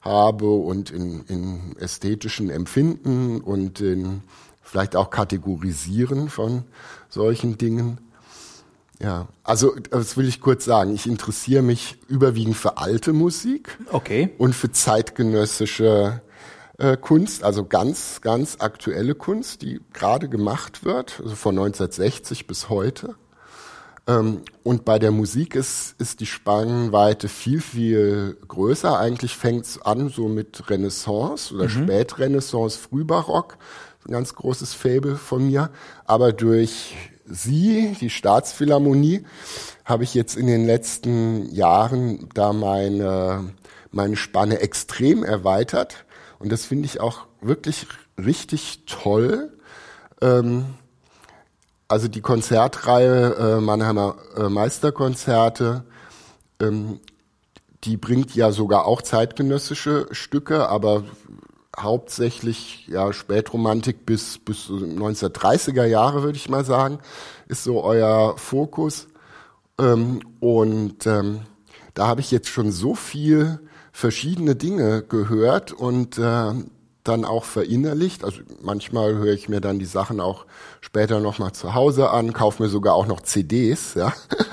habe 0.00 0.50
und 0.50 0.90
in, 0.90 1.24
in 1.24 1.76
ästhetischen 1.78 2.48
Empfinden 2.48 3.40
und 3.40 3.80
in 3.80 4.22
vielleicht 4.68 4.96
auch 4.96 5.10
Kategorisieren 5.10 6.28
von 6.28 6.64
solchen 7.08 7.56
Dingen. 7.58 7.98
Ja, 9.00 9.28
also 9.44 9.74
das 9.90 10.16
will 10.16 10.28
ich 10.28 10.40
kurz 10.40 10.64
sagen. 10.64 10.92
Ich 10.92 11.06
interessiere 11.06 11.62
mich 11.62 11.98
überwiegend 12.08 12.56
für 12.56 12.78
alte 12.78 13.12
Musik 13.12 13.78
okay. 13.92 14.30
und 14.38 14.54
für 14.54 14.70
zeitgenössische 14.72 16.20
äh, 16.78 16.96
Kunst, 16.96 17.44
also 17.44 17.64
ganz, 17.64 18.20
ganz 18.20 18.56
aktuelle 18.58 19.14
Kunst, 19.14 19.62
die 19.62 19.80
gerade 19.92 20.28
gemacht 20.28 20.84
wird, 20.84 21.20
also 21.22 21.34
von 21.34 21.56
1960 21.56 22.46
bis 22.46 22.68
heute. 22.68 23.14
Ähm, 24.08 24.42
und 24.64 24.84
bei 24.84 24.98
der 24.98 25.12
Musik 25.12 25.54
ist, 25.54 25.94
ist 25.98 26.20
die 26.20 26.26
Spannweite 26.26 27.28
viel, 27.28 27.60
viel 27.60 28.36
größer. 28.48 28.98
Eigentlich 28.98 29.36
fängt 29.36 29.66
es 29.66 29.80
an 29.80 30.08
so 30.08 30.28
mit 30.28 30.68
Renaissance 30.70 31.54
oder 31.54 31.64
mhm. 31.64 31.84
Spätrenaissance, 31.84 32.78
Frühbarock. 32.78 33.58
Ganz 34.10 34.34
großes 34.34 34.74
Fable 34.74 35.16
von 35.16 35.46
mir. 35.46 35.70
Aber 36.06 36.32
durch 36.32 36.96
Sie, 37.26 37.94
die 38.00 38.08
Staatsphilharmonie, 38.08 39.24
habe 39.84 40.04
ich 40.04 40.14
jetzt 40.14 40.36
in 40.36 40.46
den 40.46 40.66
letzten 40.66 41.52
Jahren 41.54 42.28
da 42.34 42.52
meine, 42.52 43.50
meine 43.90 44.16
Spanne 44.16 44.60
extrem 44.60 45.24
erweitert. 45.24 46.06
Und 46.38 46.50
das 46.50 46.64
finde 46.64 46.86
ich 46.86 47.00
auch 47.00 47.26
wirklich 47.42 47.86
richtig 48.16 48.84
toll. 48.86 49.52
Ähm, 50.22 50.66
also 51.86 52.08
die 52.08 52.20
Konzertreihe 52.20 53.34
äh, 53.34 53.60
Mannheimer 53.60 54.16
äh, 54.36 54.48
Meisterkonzerte, 54.48 55.84
ähm, 56.60 57.00
die 57.84 57.96
bringt 57.96 58.34
ja 58.34 58.52
sogar 58.52 58.86
auch 58.86 59.02
zeitgenössische 59.02 60.06
Stücke, 60.10 60.68
aber 60.68 61.04
hauptsächlich 61.82 62.86
ja 62.88 63.12
Spätromantik 63.12 64.06
bis 64.06 64.38
bis 64.38 64.68
1930er 64.68 65.84
Jahre 65.84 66.22
würde 66.22 66.36
ich 66.36 66.48
mal 66.48 66.64
sagen 66.64 66.98
ist 67.48 67.64
so 67.64 67.82
euer 67.82 68.36
Fokus 68.36 69.08
ähm, 69.78 70.20
und 70.40 71.06
ähm, 71.06 71.40
da 71.94 72.06
habe 72.06 72.20
ich 72.20 72.30
jetzt 72.30 72.48
schon 72.48 72.70
so 72.70 72.94
viel 72.94 73.60
verschiedene 73.92 74.54
Dinge 74.54 75.02
gehört 75.02 75.72
und 75.72 76.18
äh, 76.18 76.52
dann 77.04 77.24
auch 77.24 77.44
verinnerlicht. 77.44 78.22
Also 78.22 78.42
manchmal 78.62 79.14
höre 79.16 79.32
ich 79.32 79.48
mir 79.48 79.60
dann 79.60 79.78
die 79.78 79.86
Sachen 79.86 80.20
auch 80.20 80.46
später 80.80 81.20
nochmal 81.20 81.52
zu 81.52 81.74
Hause 81.74 82.10
an, 82.10 82.32
kaufe 82.32 82.62
mir 82.62 82.68
sogar 82.68 82.94
auch 82.94 83.06
noch 83.06 83.22
CDs, 83.22 83.94
ja. 83.94 84.12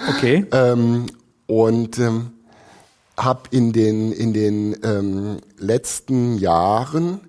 Okay. 0.10 0.46
ähm, 0.52 1.08
und 1.48 2.00
ähm, 2.00 2.32
habe 3.18 3.44
in 3.52 3.74
den 3.74 4.12
in 4.12 4.34
den 4.34 4.78
ähm, 4.84 5.38
letzten 5.58 6.38
Jahren 6.38 7.22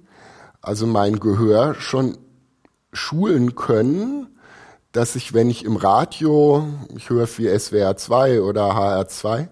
also 0.66 0.87
mein 0.87 1.21
Gehör 1.21 1.76
schon 1.76 2.19
schulen 2.93 3.55
können, 3.55 4.26
dass 4.90 5.14
ich, 5.14 5.33
wenn 5.33 5.49
ich 5.49 5.64
im 5.64 5.76
Radio, 5.76 6.66
ich 6.97 7.09
höre 7.09 7.28
viel 7.28 7.57
SWR 7.57 7.97
2 7.97 8.40
oder 8.40 8.75
HR 8.75 9.07
2, 9.07 9.49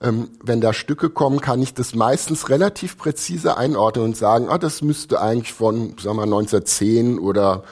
ähm, 0.00 0.30
wenn 0.42 0.60
da 0.60 0.72
Stücke 0.72 1.08
kommen, 1.08 1.40
kann 1.40 1.62
ich 1.62 1.72
das 1.74 1.94
meistens 1.94 2.48
relativ 2.48 2.98
präzise 2.98 3.56
einordnen 3.56 4.06
und 4.06 4.16
sagen, 4.16 4.48
ah, 4.48 4.58
das 4.58 4.82
müsste 4.82 5.20
eigentlich 5.20 5.52
von, 5.52 5.96
sagen 5.98 6.16
wir, 6.16 6.24
1910 6.24 7.20
oder 7.20 7.62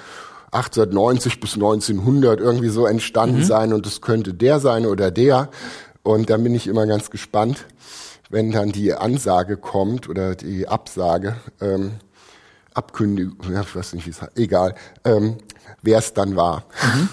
1890 0.53 1.41
bis 1.41 1.55
1900 1.55 2.39
irgendwie 2.39 2.69
so 2.69 2.87
entstanden 2.87 3.39
mhm. 3.39 3.45
sein 3.45 3.73
und 3.73 3.87
es 3.87 4.03
könnte 4.03 4.35
der 4.35 4.61
sein 4.61 4.87
oder 4.87 5.11
der. 5.11 5.49
Und 6.05 6.31
dann 6.31 6.45
bin 6.45 6.55
ich 6.55 6.69
immer 6.69 6.87
ganz 6.87 7.11
gespannt, 7.11 7.67
wenn 8.35 8.51
dann 8.51 8.73
die 8.73 8.93
Ansage 8.93 9.57
kommt 9.57 10.09
oder 10.09 10.35
die 10.35 10.67
Absage, 10.67 11.37
ähm, 11.61 11.93
Abkündigung, 12.75 13.37
ich 13.41 13.77
weiß 13.77 13.93
nicht, 13.95 14.07
wie 14.07 14.11
es 14.11 14.21
heißt, 14.21 14.37
egal, 14.37 14.75
ähm, 15.05 15.37
wer 15.83 15.99
es 15.99 16.15
dann 16.15 16.35
war. 16.35 16.65
Mhm. 16.83 17.09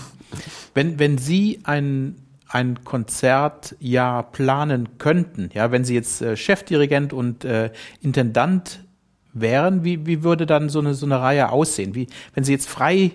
Wenn, 0.74 1.00
wenn 1.00 1.18
Sie 1.20 1.60
ein, 1.64 2.16
ein 2.48 2.84
Konzertjahr 2.84 4.32
planen 4.32 4.98
könnten, 4.98 5.52
ja, 5.54 5.72
wenn 5.72 5.86
Sie 5.86 5.94
jetzt 5.94 6.24
äh, 6.24 6.36
Chefdirigent 6.36 7.14
und 7.14 7.46
äh, 7.46 7.70
Intendant 8.02 8.84
wären, 9.32 9.84
wie, 9.84 10.08
wie 10.08 10.24
würde 10.24 10.48
dann 10.48 10.70
so 10.70 10.80
eine, 10.80 10.96
so 10.96 11.06
eine 11.06 11.22
Reihe 11.22 11.52
aussehen? 11.52 11.94
Wie, 11.94 12.08
wenn 12.34 12.44
Sie 12.44 12.52
jetzt 12.52 12.68
frei 12.68 13.12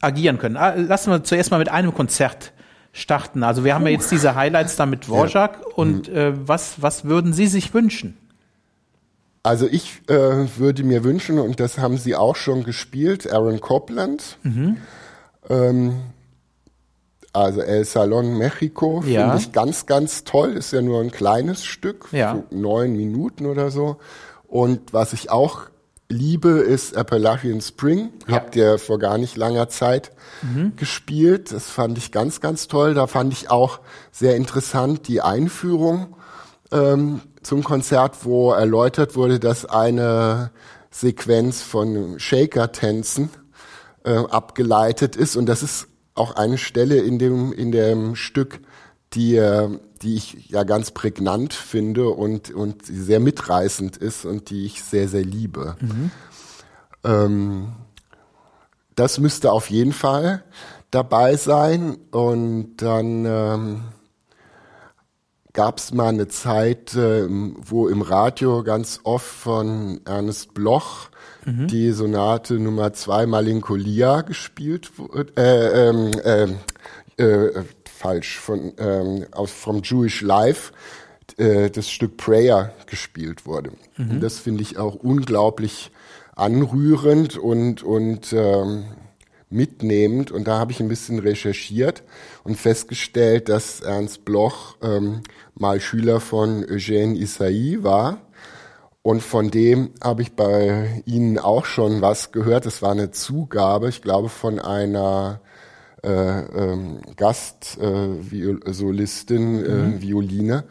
agieren 0.00 0.38
können? 0.38 0.56
Ah, 0.56 0.72
lassen 0.76 1.10
wir 1.10 1.24
zuerst 1.24 1.50
mal 1.50 1.58
mit 1.58 1.68
einem 1.68 1.92
Konzert 1.92 2.54
starten. 2.92 3.42
Also 3.42 3.64
wir 3.64 3.74
haben 3.74 3.84
ja 3.84 3.92
jetzt 3.92 4.10
diese 4.10 4.34
Highlights 4.34 4.76
da 4.76 4.86
mit 4.86 5.06
Dvorak 5.06 5.58
ja. 5.60 5.74
und 5.76 6.08
mhm. 6.08 6.16
äh, 6.16 6.48
was, 6.48 6.82
was 6.82 7.04
würden 7.04 7.32
Sie 7.32 7.46
sich 7.46 7.72
wünschen? 7.72 8.16
Also 9.42 9.66
ich 9.66 10.02
äh, 10.08 10.46
würde 10.58 10.84
mir 10.84 11.02
wünschen, 11.02 11.38
und 11.38 11.60
das 11.60 11.78
haben 11.78 11.96
Sie 11.96 12.14
auch 12.14 12.36
schon 12.36 12.62
gespielt, 12.62 13.32
Aaron 13.32 13.60
Copland. 13.60 14.36
Mhm. 14.42 14.76
Ähm, 15.48 16.00
also 17.32 17.62
El 17.62 17.84
Salon 17.84 18.36
Mexico 18.36 19.02
ja. 19.06 19.22
finde 19.22 19.38
ich 19.38 19.52
ganz, 19.52 19.86
ganz 19.86 20.24
toll. 20.24 20.54
Ist 20.54 20.72
ja 20.72 20.82
nur 20.82 21.00
ein 21.00 21.10
kleines 21.10 21.64
Stück, 21.64 22.08
ja. 22.12 22.34
so 22.34 22.56
neun 22.56 22.92
Minuten 22.92 23.46
oder 23.46 23.70
so. 23.70 23.96
Und 24.46 24.92
was 24.92 25.12
ich 25.12 25.30
auch 25.30 25.69
liebe, 26.10 26.50
ist 26.50 26.96
Appalachian 26.96 27.60
Spring. 27.60 28.10
Ja. 28.26 28.34
Habt 28.34 28.56
ihr 28.56 28.78
vor 28.78 28.98
gar 28.98 29.16
nicht 29.16 29.36
langer 29.36 29.68
Zeit 29.68 30.10
mhm. 30.42 30.74
gespielt. 30.76 31.52
Das 31.52 31.70
fand 31.70 31.96
ich 31.96 32.12
ganz, 32.12 32.40
ganz 32.40 32.68
toll. 32.68 32.94
Da 32.94 33.06
fand 33.06 33.32
ich 33.32 33.50
auch 33.50 33.80
sehr 34.10 34.36
interessant 34.36 35.08
die 35.08 35.22
Einführung 35.22 36.16
ähm, 36.72 37.20
zum 37.42 37.64
Konzert, 37.64 38.24
wo 38.24 38.52
erläutert 38.52 39.16
wurde, 39.16 39.38
dass 39.38 39.64
eine 39.64 40.50
Sequenz 40.90 41.62
von 41.62 42.18
Shaker-Tänzen 42.18 43.30
äh, 44.04 44.10
abgeleitet 44.10 45.16
ist. 45.16 45.36
Und 45.36 45.46
das 45.46 45.62
ist 45.62 45.86
auch 46.14 46.34
eine 46.34 46.58
Stelle 46.58 46.96
in 46.96 47.18
dem, 47.18 47.52
in 47.52 47.70
dem 47.70 48.16
Stück, 48.16 48.60
die, 49.12 49.36
äh, 49.36 49.68
die 50.02 50.16
ich 50.16 50.50
ja 50.50 50.64
ganz 50.64 50.90
prägnant 50.92 51.52
finde 51.52 52.08
und, 52.10 52.50
und 52.50 52.86
sehr 52.86 53.20
mitreißend 53.20 53.96
ist 53.96 54.24
und 54.24 54.50
die 54.50 54.66
ich 54.66 54.82
sehr, 54.82 55.08
sehr 55.08 55.24
liebe. 55.24 55.76
Mhm. 55.80 56.10
Ähm, 57.04 57.72
das 58.94 59.18
müsste 59.18 59.52
auf 59.52 59.70
jeden 59.70 59.92
Fall 59.92 60.44
dabei 60.90 61.36
sein. 61.36 61.96
Und 62.10 62.76
dann 62.78 63.24
ähm, 63.24 63.80
gab 65.52 65.78
es 65.78 65.92
mal 65.92 66.08
eine 66.08 66.28
Zeit, 66.28 66.94
äh, 66.94 67.26
wo 67.28 67.88
im 67.88 68.02
Radio 68.02 68.62
ganz 68.62 69.00
oft 69.04 69.26
von 69.26 70.00
Ernest 70.04 70.54
Bloch 70.54 71.08
mhm. 71.44 71.66
die 71.66 71.92
Sonate 71.92 72.54
Nummer 72.58 72.92
zwei 72.92 73.26
Malincolia 73.26 74.22
gespielt 74.22 74.98
wurde. 74.98 75.32
Äh, 75.36 75.88
ähm, 75.88 76.10
äh, 77.16 77.22
äh, 77.22 77.64
falsch, 78.00 78.38
von, 78.38 78.72
ähm, 78.78 79.26
aus, 79.30 79.50
vom 79.50 79.82
Jewish 79.82 80.22
Life 80.22 80.72
äh, 81.36 81.70
das 81.70 81.90
Stück 81.90 82.16
Prayer 82.16 82.72
gespielt 82.86 83.44
wurde. 83.44 83.72
Mhm. 83.98 84.10
Und 84.12 84.20
das 84.20 84.38
finde 84.38 84.62
ich 84.62 84.78
auch 84.78 84.94
unglaublich 84.94 85.90
anrührend 86.34 87.36
und, 87.36 87.82
und 87.82 88.32
ähm, 88.32 88.84
mitnehmend. 89.50 90.30
Und 90.30 90.48
da 90.48 90.58
habe 90.58 90.72
ich 90.72 90.80
ein 90.80 90.88
bisschen 90.88 91.18
recherchiert 91.18 92.02
und 92.42 92.56
festgestellt, 92.56 93.50
dass 93.50 93.80
Ernst 93.80 94.24
Bloch 94.24 94.76
ähm, 94.82 95.20
mal 95.54 95.78
Schüler 95.78 96.20
von 96.20 96.64
Eugène 96.64 97.16
Isai 97.16 97.78
war. 97.82 98.22
Und 99.02 99.22
von 99.22 99.50
dem 99.50 99.90
habe 100.02 100.22
ich 100.22 100.32
bei 100.32 101.02
Ihnen 101.04 101.38
auch 101.38 101.66
schon 101.66 102.00
was 102.00 102.32
gehört. 102.32 102.64
Es 102.64 102.80
war 102.80 102.92
eine 102.92 103.10
Zugabe, 103.10 103.90
ich 103.90 104.00
glaube, 104.00 104.30
von 104.30 104.58
einer 104.58 105.40
äh, 106.02 106.40
ähm, 106.40 107.00
Gastsolistin, 107.16 109.58
äh, 109.58 109.66
äh, 109.66 109.74
mhm. 109.74 110.02
Violine. 110.02 110.64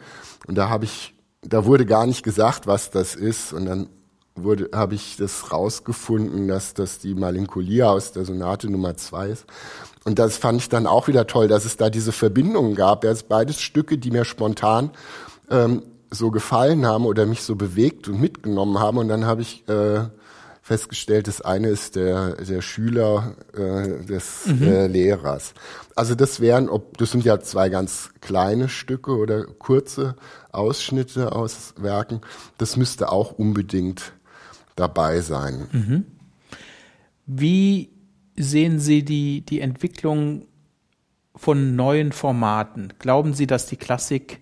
Und 0.46 0.58
da 0.58 0.68
habe 0.68 0.84
ich, 0.84 1.14
da 1.42 1.64
wurde 1.64 1.86
gar 1.86 2.06
nicht 2.06 2.22
gesagt, 2.22 2.66
was 2.66 2.90
das 2.90 3.14
ist. 3.14 3.52
Und 3.52 3.66
dann 3.66 3.88
wurde, 4.34 4.70
habe 4.74 4.94
ich 4.94 5.16
das 5.16 5.52
rausgefunden, 5.52 6.48
dass 6.48 6.74
das 6.74 6.98
die 6.98 7.14
Malincolia 7.14 7.90
aus 7.90 8.12
der 8.12 8.24
Sonate 8.24 8.70
Nummer 8.70 8.96
zwei 8.96 9.28
ist. 9.28 9.46
Und 10.04 10.18
das 10.18 10.36
fand 10.36 10.60
ich 10.60 10.68
dann 10.68 10.86
auch 10.86 11.08
wieder 11.08 11.26
toll, 11.26 11.48
dass 11.48 11.64
es 11.64 11.76
da 11.76 11.90
diese 11.90 12.12
Verbindungen 12.12 12.74
gab. 12.74 13.02
Das 13.02 13.22
beides 13.22 13.60
Stücke, 13.60 13.98
die 13.98 14.10
mir 14.10 14.24
spontan 14.24 14.90
ähm, 15.50 15.82
so 16.10 16.30
gefallen 16.30 16.86
haben 16.86 17.04
oder 17.04 17.26
mich 17.26 17.42
so 17.42 17.54
bewegt 17.54 18.08
und 18.08 18.20
mitgenommen 18.20 18.78
haben. 18.78 18.98
Und 18.98 19.08
dann 19.08 19.26
habe 19.26 19.42
ich 19.42 19.68
äh, 19.68 20.04
festgestellt, 20.70 21.26
das 21.26 21.40
eine 21.40 21.66
ist 21.66 21.96
der, 21.96 22.36
der 22.36 22.62
Schüler 22.62 23.34
äh, 23.54 24.04
des 24.06 24.46
mhm. 24.46 24.62
äh, 24.62 24.86
Lehrers. 24.86 25.52
Also 25.96 26.14
das 26.14 26.38
wären, 26.38 26.68
ob 26.68 26.96
das 26.96 27.10
sind 27.10 27.24
ja 27.24 27.40
zwei 27.40 27.70
ganz 27.70 28.10
kleine 28.20 28.68
Stücke 28.68 29.16
oder 29.16 29.46
kurze 29.46 30.14
Ausschnitte 30.52 31.32
aus 31.32 31.74
Werken. 31.76 32.20
Das 32.58 32.76
müsste 32.76 33.10
auch 33.10 33.32
unbedingt 33.32 34.12
dabei 34.76 35.22
sein. 35.22 35.66
Mhm. 35.72 36.04
Wie 37.26 37.90
sehen 38.36 38.78
Sie 38.78 39.04
die, 39.04 39.40
die 39.40 39.60
Entwicklung 39.60 40.46
von 41.34 41.74
neuen 41.74 42.12
Formaten? 42.12 42.92
Glauben 43.00 43.34
Sie, 43.34 43.48
dass 43.48 43.66
die 43.66 43.76
Klassik 43.76 44.38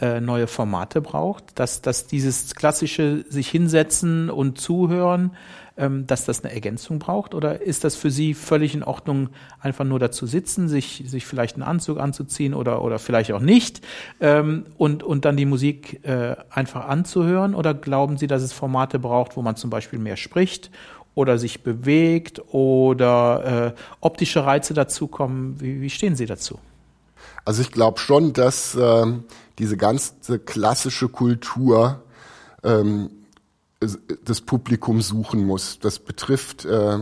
äh, 0.00 0.20
neue 0.20 0.46
Formate 0.46 1.00
braucht, 1.00 1.58
dass, 1.58 1.80
dass 1.80 2.06
dieses 2.06 2.54
klassische 2.54 3.24
sich 3.28 3.48
hinsetzen 3.48 4.28
und 4.28 4.60
zuhören 4.60 5.36
dass 5.76 6.24
das 6.24 6.44
eine 6.44 6.54
Ergänzung 6.54 7.00
braucht? 7.00 7.34
Oder 7.34 7.60
ist 7.62 7.82
das 7.82 7.96
für 7.96 8.10
Sie 8.10 8.34
völlig 8.34 8.74
in 8.74 8.84
Ordnung, 8.84 9.30
einfach 9.60 9.84
nur 9.84 9.98
dazu 9.98 10.24
sitzen, 10.24 10.68
sich, 10.68 11.02
sich 11.06 11.26
vielleicht 11.26 11.56
einen 11.56 11.64
Anzug 11.64 11.98
anzuziehen 11.98 12.54
oder, 12.54 12.82
oder 12.82 13.00
vielleicht 13.00 13.32
auch 13.32 13.40
nicht 13.40 13.80
ähm, 14.20 14.66
und, 14.78 15.02
und 15.02 15.24
dann 15.24 15.36
die 15.36 15.46
Musik 15.46 16.04
äh, 16.04 16.36
einfach 16.50 16.86
anzuhören? 16.86 17.56
Oder 17.56 17.74
glauben 17.74 18.18
Sie, 18.18 18.28
dass 18.28 18.42
es 18.42 18.52
Formate 18.52 19.00
braucht, 19.00 19.36
wo 19.36 19.42
man 19.42 19.56
zum 19.56 19.70
Beispiel 19.70 19.98
mehr 19.98 20.16
spricht 20.16 20.70
oder 21.16 21.38
sich 21.38 21.62
bewegt 21.62 22.40
oder 22.52 23.74
äh, 23.74 23.80
optische 24.00 24.44
Reize 24.44 24.74
dazukommen? 24.74 25.60
Wie, 25.60 25.80
wie 25.80 25.90
stehen 25.90 26.14
Sie 26.14 26.26
dazu? 26.26 26.60
Also 27.44 27.62
ich 27.62 27.72
glaube 27.72 27.98
schon, 27.98 28.32
dass 28.32 28.76
ähm, 28.80 29.24
diese 29.58 29.76
ganze 29.76 30.38
klassische 30.38 31.08
Kultur 31.08 32.02
ähm, 32.62 33.10
das 34.24 34.40
Publikum 34.40 35.00
suchen 35.00 35.44
muss. 35.44 35.78
Das 35.78 35.98
betrifft 35.98 36.64
äh, 36.64 36.98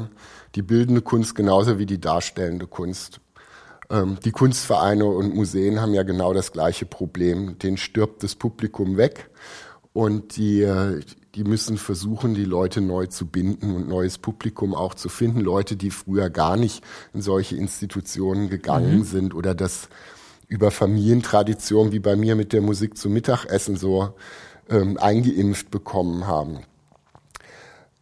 die 0.55 0.63
bildende 0.63 1.03
Kunst 1.03 1.35
genauso 1.35 1.79
wie 1.79 1.87
die 1.87 2.01
darstellende 2.01 2.67
Kunst. 2.67 3.21
Ähm, 3.91 4.19
die 4.25 4.33
Kunstvereine 4.33 5.05
und 5.05 5.35
Museen 5.35 5.81
haben 5.81 5.95
ja 5.95 6.03
genau 6.03 6.33
das 6.33 6.53
gleiche 6.53 6.87
Problem. 6.87 7.59
Den 7.59 7.77
stirbt 7.77 8.23
das 8.23 8.35
Publikum 8.35 8.97
weg 8.97 9.31
und 9.93 10.37
die, 10.37 10.63
äh, 10.63 11.01
die 11.35 11.45
müssen 11.45 11.77
versuchen, 11.77 12.35
die 12.35 12.45
Leute 12.45 12.81
neu 12.81 13.07
zu 13.07 13.27
binden 13.27 13.75
und 13.75 13.89
neues 13.89 14.19
Publikum 14.19 14.75
auch 14.75 14.95
zu 14.95 15.09
finden. 15.09 15.41
Leute, 15.41 15.77
die 15.77 15.91
früher 15.91 16.31
gar 16.31 16.57
nicht 16.57 16.83
in 17.13 17.23
solche 17.23 17.57
Institutionen 17.57 18.49
gegangen 18.49 18.99
mhm. 18.99 19.05
sind 19.05 19.35
oder 19.35 19.55
das 19.55 19.89
über 20.49 20.71
Familientradition 20.71 21.93
wie 21.93 21.99
bei 21.99 22.17
mir 22.17 22.37
mit 22.37 22.53
der 22.53 22.61
Musik 22.61 22.99
zum 22.99 23.15
Mittagessen 23.15 23.77
so 23.77 24.15
ähm, 24.69 24.99
eingeimpft 24.99 25.71
bekommen 25.71 26.27
haben. 26.27 26.61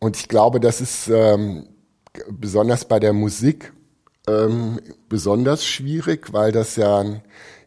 Und 0.01 0.17
ich 0.17 0.29
glaube, 0.29 0.61
das 0.61 0.81
ist 0.81 1.09
ähm, 1.09 1.69
besonders 2.29 2.87
bei 2.87 2.99
der 2.99 3.13
Musik 3.13 3.73
ähm, 4.27 4.81
besonders 5.09 5.65
schwierig, 5.65 6.33
weil 6.33 6.53
das 6.53 6.77
ja 6.77 7.05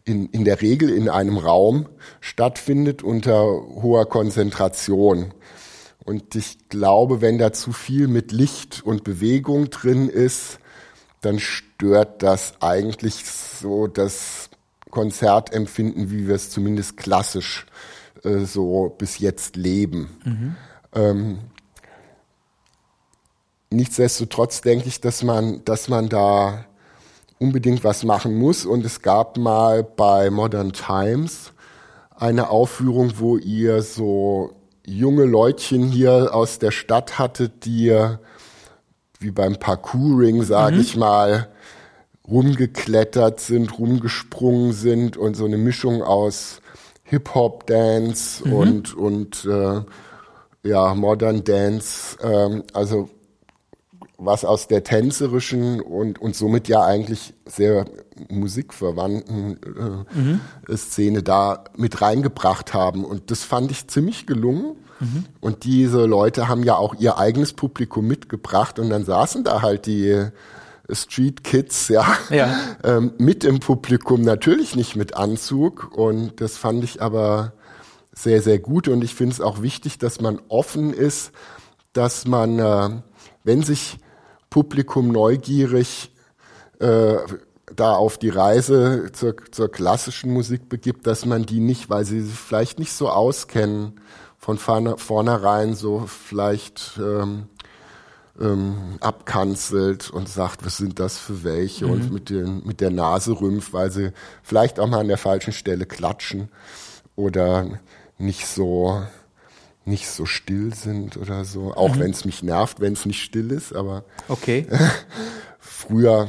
in, 0.06 0.28
in 0.28 0.44
der 0.44 0.62
Regel 0.62 0.90
in 0.90 1.10
einem 1.10 1.38
Raum 1.38 1.88
stattfindet 2.20 3.04
unter 3.04 3.42
hoher 3.42 4.08
Konzentration. 4.08 5.34
Und 6.04 6.36
ich 6.36 6.68
glaube, 6.68 7.22
wenn 7.22 7.38
da 7.38 7.54
zu 7.54 7.72
viel 7.72 8.08
mit 8.08 8.32
Licht 8.32 8.82
und 8.84 9.04
Bewegung 9.04 9.70
drin 9.70 10.10
ist, 10.10 10.60
dann 11.22 11.40
stört 11.40 12.22
das 12.22 12.56
eigentlich 12.60 13.24
so 13.26 13.88
das 13.88 14.50
Konzertempfinden, 14.90 16.12
wie 16.12 16.28
wir 16.28 16.36
es 16.36 16.50
zumindest 16.50 16.98
klassisch 16.98 17.66
äh, 18.24 18.40
so 18.40 18.94
bis 18.98 19.20
jetzt 19.20 19.56
leben. 19.56 20.10
Mhm. 20.26 20.56
Ähm, 20.94 21.40
nichtsdestotrotz 23.76 24.62
denke 24.62 24.88
ich, 24.88 25.02
dass 25.02 25.24
man, 25.24 25.64
dass 25.66 25.90
man 25.90 26.10
da 26.10 26.66
unbedingt 27.40 27.84
was 27.84 28.04
machen 28.04 28.36
muss. 28.36 28.66
Und 28.66 28.86
es 28.86 29.02
gab 29.02 29.38
mal 29.38 29.84
bei 29.84 30.30
Modern 30.30 30.74
Times 30.74 31.52
eine 32.16 32.50
Aufführung, 32.50 33.14
wo 33.18 33.38
ihr 33.38 33.82
so 33.82 34.52
junge 34.86 35.26
Leutchen 35.26 35.88
hier 35.88 36.34
aus 36.34 36.60
der 36.60 36.72
Stadt 36.72 37.20
hattet, 37.20 37.66
die 37.66 37.96
wie 39.20 39.32
beim 39.32 39.58
Parkouring, 39.58 40.44
sage 40.44 40.76
mhm. 40.76 40.82
ich 40.82 40.96
mal, 40.98 41.50
rumgeklettert 42.28 43.40
sind, 43.40 43.78
rumgesprungen 43.78 44.74
sind 44.74 45.18
und 45.18 45.36
so 45.36 45.46
eine 45.46 45.58
Mischung 45.58 46.02
aus 46.02 46.62
Hip-Hop, 47.04 47.66
Dance 47.68 48.48
mhm. 48.48 48.54
und, 48.54 48.94
und 48.96 49.46
äh, 49.46 49.82
ja, 50.64 50.94
Modern 50.94 51.44
Dance, 51.44 52.18
ähm, 52.22 52.64
also 52.74 53.10
was 54.18 54.46
aus 54.46 54.68
der 54.68 54.84
tänzerischen 54.84 55.82
und, 55.82 56.22
und 56.22 56.36
somit 56.36 56.68
ja 56.68 56.84
eigentlich 56.84 57.34
sehr 57.46 57.86
musikverwandten 58.30 59.60
äh, 59.64 60.18
mhm. 60.18 60.42
Szene 60.76 61.24
da 61.24 61.64
mit 61.76 62.02
reingebracht 62.02 62.74
haben. 62.74 63.06
Und 63.06 63.32
das 63.32 63.44
fand 63.44 63.72
ich 63.72 63.88
ziemlich 63.88 64.28
gelungen. 64.28 64.76
Mhm. 65.00 65.26
Und 65.42 65.64
diese 65.64 66.06
Leute 66.06 66.48
haben 66.48 66.64
ja 66.64 66.76
auch 66.76 66.96
ihr 66.96 67.18
eigenes 67.18 67.54
Publikum 67.54 68.08
mitgebracht 68.08 68.80
und 68.80 68.90
dann 68.90 69.04
saßen 69.04 69.44
da 69.44 69.62
halt 69.62 69.88
die 69.88 70.30
Street 70.92 71.44
Kids, 71.44 71.88
ja, 71.88 72.06
ja. 72.30 72.56
Ähm, 72.84 73.14
mit 73.18 73.44
im 73.44 73.60
Publikum, 73.60 74.22
natürlich 74.22 74.76
nicht 74.76 74.96
mit 74.96 75.16
Anzug. 75.16 75.92
Und 75.96 76.42
das 76.42 76.58
fand 76.58 76.84
ich 76.84 77.02
aber 77.02 77.54
sehr, 78.12 78.42
sehr 78.42 78.60
gut. 78.60 78.88
Und 78.88 79.04
ich 79.04 79.16
finde 79.16 79.34
es 79.34 79.42
auch 79.42 79.62
wichtig, 79.62 79.98
dass 79.98 80.20
man 80.20 80.40
offen 80.50 80.94
ist, 80.94 81.32
dass 81.94 82.28
man, 82.28 82.60
äh, 82.60 82.90
wenn 83.44 83.64
sich 83.64 83.98
Publikum 84.54 85.08
neugierig 85.08 86.12
äh, 86.78 87.16
da 87.76 87.96
auf 87.96 88.20
die 88.20 88.30
Reise 88.30 89.10
zur, 89.12 89.34
zur 89.50 89.72
klassischen 89.72 90.32
Musik 90.32 90.70
begibt, 90.70 91.08
dass 91.08 91.26
man 91.26 91.48
die 91.48 91.60
nicht, 91.60 91.90
weil 91.90 92.06
sie 92.06 92.22
sich 92.22 92.38
vielleicht 92.38 92.78
nicht 92.78 92.94
so 92.94 93.10
auskennen, 93.10 94.00
von 94.38 94.60
vornherein 94.60 95.74
so 95.74 96.06
vielleicht 96.06 97.00
ähm, 97.02 97.48
ähm, 98.40 98.98
abkanzelt 99.00 100.12
und 100.12 100.30
sagt, 100.30 100.64
was 100.64 100.78
sind 100.78 101.00
das 101.00 101.18
für 101.18 101.44
welche 101.44 101.88
mhm. 101.88 101.92
und 101.92 102.14
mit, 102.14 102.30
den, 102.30 102.64
mit 102.64 102.80
der 102.80 102.92
Nase 102.92 103.32
rümpft, 103.32 103.74
weil 103.74 103.90
sie 103.90 104.12
vielleicht 104.44 104.80
auch 104.80 104.88
mal 104.88 105.00
an 105.00 105.08
der 105.08 105.18
falschen 105.18 105.54
Stelle 105.54 105.88
klatschen 105.88 106.50
oder 107.16 107.80
nicht 108.20 108.46
so 108.46 109.02
nicht 109.86 110.08
so 110.08 110.26
still 110.26 110.74
sind 110.74 111.18
oder 111.18 111.46
so, 111.46 111.74
auch 111.74 111.96
mhm. 111.96 112.00
wenn 112.00 112.12
es 112.12 112.26
mich 112.26 112.44
nervt, 112.44 112.80
wenn 112.80 112.94
es 112.94 113.06
nicht 113.06 113.22
still 113.22 113.52
ist, 113.52 113.76
aber 113.76 114.06
okay. 114.30 114.66
früher 115.60 116.28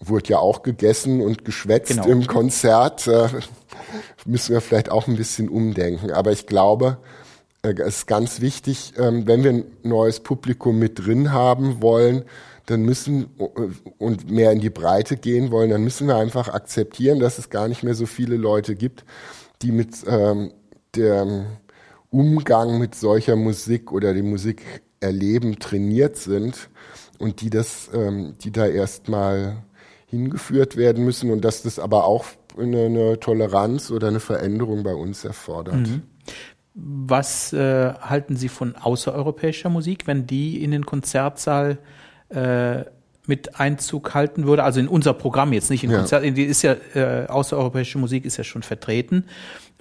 wurde 0.00 0.30
ja 0.30 0.38
auch 0.38 0.62
gegessen 0.62 1.20
und 1.20 1.44
geschwätzt 1.44 1.90
genau. 1.90 2.08
im 2.08 2.26
Konzert. 2.26 3.06
Äh, 3.06 3.28
müssen 4.26 4.52
wir 4.52 4.60
vielleicht 4.60 4.90
auch 4.90 5.06
ein 5.06 5.16
bisschen 5.16 5.48
umdenken. 5.48 6.10
Aber 6.10 6.32
ich 6.32 6.46
glaube, 6.46 6.98
äh, 7.62 7.72
es 7.72 7.98
ist 7.98 8.06
ganz 8.06 8.40
wichtig, 8.40 8.94
ähm, 8.98 9.26
wenn 9.26 9.44
wir 9.44 9.50
ein 9.50 9.64
neues 9.82 10.20
Publikum 10.20 10.78
mit 10.78 11.04
drin 11.04 11.32
haben 11.32 11.82
wollen, 11.82 12.24
dann 12.66 12.82
müssen 12.82 13.30
äh, 13.38 13.68
und 13.98 14.30
mehr 14.30 14.52
in 14.52 14.60
die 14.60 14.70
Breite 14.70 15.16
gehen 15.16 15.50
wollen, 15.50 15.70
dann 15.70 15.84
müssen 15.84 16.08
wir 16.08 16.16
einfach 16.16 16.48
akzeptieren, 16.48 17.20
dass 17.20 17.38
es 17.38 17.50
gar 17.50 17.68
nicht 17.68 17.82
mehr 17.82 17.94
so 17.94 18.06
viele 18.06 18.36
Leute 18.36 18.74
gibt, 18.74 19.04
die 19.62 19.72
mit 19.72 19.96
ähm, 20.06 20.52
dem 20.96 21.46
Umgang 22.12 22.78
mit 22.78 22.94
solcher 22.94 23.36
Musik 23.36 23.90
oder 23.90 24.14
dem 24.14 24.30
Musik 24.30 24.62
erleben 25.00 25.58
trainiert 25.58 26.16
sind 26.16 26.68
und 27.18 27.40
die 27.40 27.50
das, 27.50 27.90
ähm, 27.92 28.34
die 28.42 28.52
da 28.52 28.66
erstmal 28.66 29.64
hingeführt 30.06 30.76
werden 30.76 31.04
müssen 31.04 31.30
und 31.30 31.42
dass 31.42 31.62
das 31.62 31.78
aber 31.78 32.04
auch 32.04 32.26
eine, 32.58 32.84
eine 32.84 33.18
Toleranz 33.18 33.90
oder 33.90 34.08
eine 34.08 34.20
Veränderung 34.20 34.82
bei 34.82 34.94
uns 34.94 35.24
erfordert. 35.24 35.74
Mhm. 35.74 36.02
Was 36.74 37.52
äh, 37.52 37.94
halten 37.94 38.36
Sie 38.36 38.48
von 38.48 38.76
außereuropäischer 38.76 39.70
Musik, 39.70 40.06
wenn 40.06 40.26
die 40.26 40.62
in 40.62 40.70
den 40.70 40.86
Konzertsaal 40.86 41.78
äh, 42.28 42.84
mit 43.26 43.58
Einzug 43.58 44.14
halten 44.14 44.46
würde? 44.46 44.64
Also 44.64 44.80
in 44.80 44.88
unser 44.88 45.14
Programm 45.14 45.52
jetzt 45.52 45.70
nicht 45.70 45.84
in 45.84 45.90
ja. 45.90 45.98
Konzert, 45.98 46.24
die 46.24 46.44
ist 46.44 46.62
ja 46.62 46.76
äh, 46.94 47.26
außereuropäische 47.26 47.98
Musik 47.98 48.26
ist 48.26 48.36
ja 48.36 48.44
schon 48.44 48.62
vertreten. 48.62 49.24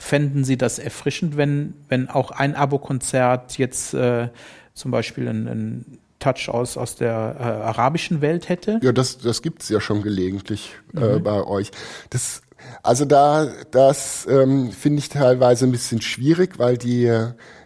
Fänden 0.02 0.44
Sie 0.44 0.58
das 0.58 0.80
erfrischend, 0.80 1.38
wenn 1.38 1.76
wenn 1.88 2.10
auch 2.10 2.32
ein 2.32 2.56
Abo-Konzert 2.56 3.60
jetzt 3.60 3.94
äh, 3.94 4.30
zum 4.74 4.90
Beispiel 4.90 5.28
ein, 5.28 5.48
ein 5.48 6.00
Touch 6.18 6.50
aus, 6.50 6.76
aus 6.76 6.96
der 6.96 7.36
äh, 7.40 7.44
arabischen 7.44 8.20
Welt 8.20 8.50
hätte? 8.50 8.80
Ja, 8.82 8.92
das, 8.94 9.20
das 9.20 9.44
gibt's 9.44 9.70
ja 9.70 9.80
schon 9.80 10.02
gelegentlich 10.02 10.74
äh, 10.96 11.18
mhm. 11.18 11.24
bei 11.24 11.44
euch. 11.44 11.70
Das 12.10 12.42
also 12.82 13.06
da, 13.06 13.48
das 13.70 14.28
ähm, 14.28 14.72
finde 14.72 15.00
ich 15.00 15.10
teilweise 15.10 15.66
ein 15.66 15.72
bisschen 15.72 16.02
schwierig, 16.02 16.58
weil 16.58 16.78
die, 16.78 17.12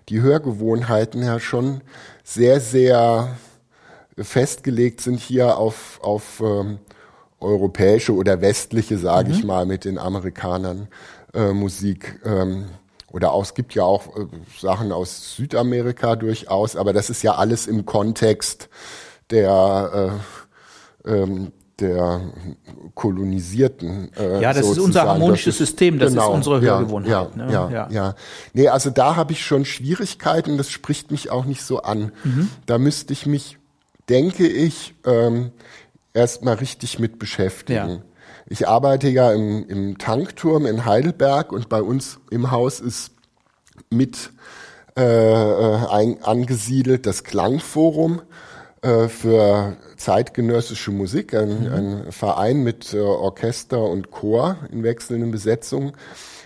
die 0.09 0.21
Hörgewohnheiten 0.21 1.23
ja 1.23 1.39
schon 1.39 1.81
sehr, 2.23 2.59
sehr 2.59 3.35
festgelegt 4.17 5.01
sind 5.01 5.19
hier 5.19 5.57
auf, 5.57 5.99
auf 6.01 6.41
ähm, 6.41 6.79
europäische 7.39 8.13
oder 8.13 8.41
westliche, 8.41 8.97
sage 8.97 9.29
mhm. 9.29 9.35
ich 9.35 9.43
mal, 9.43 9.65
mit 9.65 9.85
den 9.85 9.97
Amerikanern 9.97 10.87
äh, 11.35 11.53
Musik. 11.53 12.19
Ähm, 12.25 12.65
oder 13.11 13.31
auch, 13.31 13.43
es 13.43 13.53
gibt 13.53 13.73
ja 13.75 13.83
auch 13.83 14.15
äh, 14.17 14.25
Sachen 14.59 14.91
aus 14.91 15.35
Südamerika 15.35 16.15
durchaus, 16.15 16.75
aber 16.75 16.93
das 16.93 17.09
ist 17.09 17.23
ja 17.23 17.35
alles 17.35 17.67
im 17.67 17.85
Kontext 17.85 18.69
der 19.29 20.11
äh, 21.05 21.11
ähm, 21.11 21.51
der 21.79 22.21
kolonisierten. 22.93 24.11
Äh, 24.15 24.41
ja, 24.41 24.53
das 24.53 24.65
sozusagen. 24.65 24.71
ist 24.71 24.79
unser 24.79 25.07
harmonisches 25.07 25.45
das 25.45 25.61
ist, 25.61 25.67
System, 25.69 25.99
das 25.99 26.11
genau, 26.11 26.29
ist 26.29 26.35
unsere 26.35 26.61
Hörgewohnheit. 26.61 27.11
Ja, 27.11 27.29
ne? 27.35 27.51
ja, 27.51 27.69
ja, 27.69 27.87
ja. 27.91 28.15
Nee, 28.53 28.69
also 28.69 28.89
da 28.89 29.15
habe 29.15 29.33
ich 29.33 29.45
schon 29.45 29.65
Schwierigkeiten, 29.65 30.57
das 30.57 30.69
spricht 30.69 31.11
mich 31.11 31.31
auch 31.31 31.45
nicht 31.45 31.63
so 31.63 31.81
an. 31.81 32.11
Mhm. 32.23 32.49
Da 32.65 32.77
müsste 32.77 33.13
ich 33.13 33.25
mich, 33.25 33.57
denke 34.07 34.47
ich, 34.47 34.95
ähm, 35.05 35.51
erstmal 36.13 36.55
richtig 36.55 36.99
mit 36.99 37.19
beschäftigen. 37.19 37.89
Ja. 37.89 38.01
Ich 38.47 38.67
arbeite 38.67 39.09
ja 39.09 39.31
im, 39.31 39.67
im 39.67 39.97
Tankturm 39.97 40.65
in 40.65 40.85
Heidelberg 40.85 41.51
und 41.51 41.69
bei 41.69 41.81
uns 41.81 42.19
im 42.29 42.51
Haus 42.51 42.79
ist 42.79 43.11
mit 43.89 44.31
äh, 44.97 45.03
äh 45.03 45.87
ein, 45.89 46.23
angesiedelt 46.23 47.05
das 47.05 47.23
Klangforum 47.23 48.21
äh, 48.81 49.07
für 49.07 49.77
zeitgenössische 49.97 50.91
Musik, 50.91 51.33
ein, 51.33 51.63
mhm. 51.63 51.73
ein 51.73 52.11
Verein 52.11 52.63
mit 52.63 52.93
äh, 52.93 52.99
Orchester 52.99 53.83
und 53.83 54.11
Chor 54.11 54.57
in 54.71 54.83
wechselnden 54.83 55.31
Besetzungen. 55.31 55.93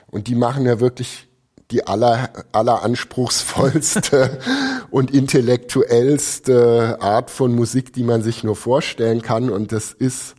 Und 0.07 0.27
die 0.27 0.35
machen 0.35 0.65
ja 0.65 0.79
wirklich 0.79 1.27
die 1.71 1.85
aller, 1.85 2.29
aller 2.51 2.81
anspruchsvollste 2.83 4.39
und 4.89 5.11
intellektuellste 5.11 6.97
Art 7.01 7.29
von 7.29 7.53
Musik, 7.53 7.93
die 7.93 8.03
man 8.03 8.23
sich 8.23 8.43
nur 8.43 8.55
vorstellen 8.55 9.21
kann. 9.21 9.49
Und 9.49 9.71
das 9.71 9.91
ist 9.91 10.35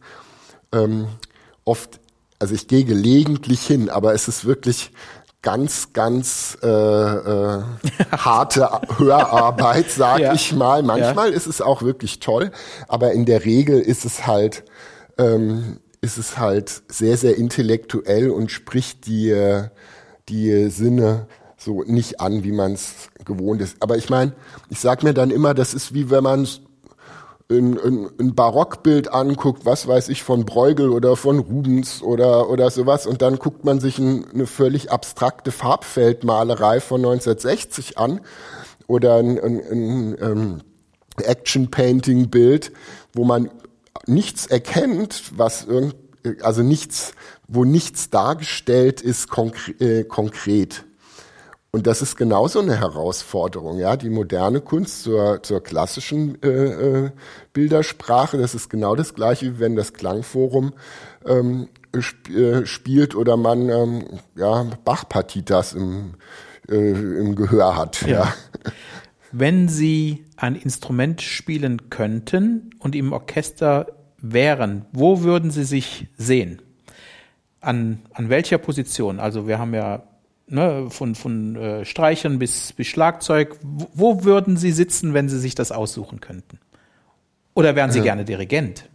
ähm, 0.72 1.06
oft, 1.64 2.00
also 2.38 2.54
ich 2.54 2.68
gehe 2.68 2.84
gelegentlich 2.84 3.66
hin, 3.66 3.90
aber 3.90 4.14
es 4.14 4.28
ist 4.28 4.44
wirklich 4.44 4.92
ganz, 5.42 5.92
ganz 5.92 6.58
äh, 6.62 6.66
äh, 6.66 7.62
harte 8.12 8.68
Hörarbeit, 8.98 9.90
sag 9.90 10.18
ja. 10.20 10.32
ich 10.34 10.52
mal. 10.54 10.82
Manchmal 10.82 11.30
ja. 11.30 11.36
ist 11.36 11.46
es 11.46 11.60
auch 11.60 11.82
wirklich 11.82 12.20
toll, 12.20 12.50
aber 12.88 13.12
in 13.12 13.24
der 13.24 13.44
Regel 13.44 13.80
ist 13.80 14.04
es 14.04 14.26
halt 14.26 14.64
ähm, 15.18 15.80
ist 16.02 16.16
es 16.16 16.38
halt 16.38 16.82
sehr, 16.88 17.16
sehr 17.18 17.36
intellektuell 17.36 18.30
und 18.30 18.50
spricht 18.50 19.06
die 19.06 19.66
die 20.28 20.70
Sinne 20.70 21.26
so 21.58 21.82
nicht 21.82 22.20
an, 22.20 22.42
wie 22.42 22.52
man 22.52 22.72
es 22.72 23.10
gewohnt 23.24 23.60
ist. 23.60 23.76
Aber 23.80 23.98
ich 23.98 24.08
meine, 24.08 24.32
ich 24.70 24.80
sag 24.80 25.02
mir 25.02 25.12
dann 25.12 25.30
immer, 25.30 25.52
das 25.52 25.74
ist 25.74 25.92
wie 25.92 26.10
wenn 26.10 26.24
man 26.24 26.48
ein, 27.50 27.78
ein, 27.78 28.10
ein 28.18 28.34
Barockbild 28.34 29.12
anguckt, 29.12 29.66
was 29.66 29.86
weiß 29.86 30.08
ich, 30.08 30.22
von 30.22 30.44
Bruegel 30.44 30.90
oder 30.90 31.16
von 31.16 31.38
Rubens 31.38 32.02
oder, 32.02 32.48
oder 32.48 32.70
sowas, 32.70 33.06
und 33.06 33.22
dann 33.22 33.38
guckt 33.38 33.64
man 33.64 33.80
sich 33.80 33.98
ein, 33.98 34.24
eine 34.32 34.46
völlig 34.46 34.90
abstrakte 34.92 35.50
Farbfeldmalerei 35.50 36.80
von 36.80 37.00
1960 37.00 37.98
an 37.98 38.20
oder 38.86 39.16
ein, 39.16 39.38
ein, 39.38 39.60
ein 39.60 40.16
ähm, 40.20 40.60
Action-Painting-Bild, 41.22 42.72
wo 43.12 43.24
man 43.24 43.50
nichts 44.06 44.46
erkennt, 44.46 45.32
was 45.36 45.64
irgend, 45.64 45.96
also 46.42 46.62
nichts, 46.62 47.12
wo 47.48 47.64
nichts 47.64 48.10
dargestellt 48.10 49.00
ist 49.00 49.28
konkre 49.28 49.72
äh, 49.80 50.04
konkret. 50.04 50.84
Und 51.72 51.86
das 51.86 52.02
ist 52.02 52.16
genauso 52.16 52.58
eine 52.58 52.76
Herausforderung, 52.80 53.78
ja. 53.78 53.96
Die 53.96 54.10
moderne 54.10 54.60
Kunst 54.60 55.04
zur, 55.04 55.42
zur 55.42 55.62
klassischen 55.62 56.42
äh, 56.42 56.48
äh, 56.48 57.10
Bildersprache, 57.52 58.38
das 58.38 58.54
ist 58.54 58.68
genau 58.68 58.94
das 58.94 59.14
gleiche, 59.14 59.54
wie 59.54 59.58
wenn 59.58 59.76
das 59.76 59.92
Klangforum 59.92 60.72
ähm, 61.26 61.68
sp 61.96 62.30
äh, 62.30 62.66
spielt 62.66 63.14
oder 63.14 63.36
man 63.36 63.68
ähm, 63.68 64.04
ja, 64.36 64.64
Bachpartitas 64.84 65.72
im, 65.72 66.14
äh, 66.68 66.90
im 66.90 67.34
Gehör 67.34 67.76
hat. 67.76 68.02
Ja. 68.02 68.08
ja. 68.08 68.34
Wenn 69.32 69.68
Sie 69.68 70.24
ein 70.36 70.56
Instrument 70.56 71.22
spielen 71.22 71.90
könnten 71.90 72.70
und 72.78 72.96
im 72.96 73.12
Orchester 73.12 73.86
wären, 74.18 74.86
wo 74.92 75.22
würden 75.22 75.50
Sie 75.50 75.64
sich 75.64 76.08
sehen? 76.16 76.62
An, 77.60 78.00
an 78.12 78.28
welcher 78.28 78.58
Position? 78.58 79.20
Also 79.20 79.46
wir 79.46 79.58
haben 79.58 79.74
ja 79.74 80.02
ne, 80.48 80.88
von, 80.90 81.14
von 81.14 81.56
äh, 81.56 81.84
Streichern 81.84 82.38
bis, 82.38 82.72
bis 82.72 82.86
Schlagzeug. 82.86 83.56
Wo, 83.62 83.88
wo, 83.94 84.24
würden 84.24 84.56
Sie 84.56 84.72
sitzen, 84.72 85.14
wenn 85.14 85.28
Sie 85.28 85.38
sich 85.38 85.54
das 85.54 85.72
aussuchen 85.72 86.20
könnten? 86.20 86.58
Oder 87.60 87.76
wären 87.76 87.90
Sie 87.90 87.98
äh, 87.98 88.02
gerne 88.02 88.24
Dirigent? 88.24 88.88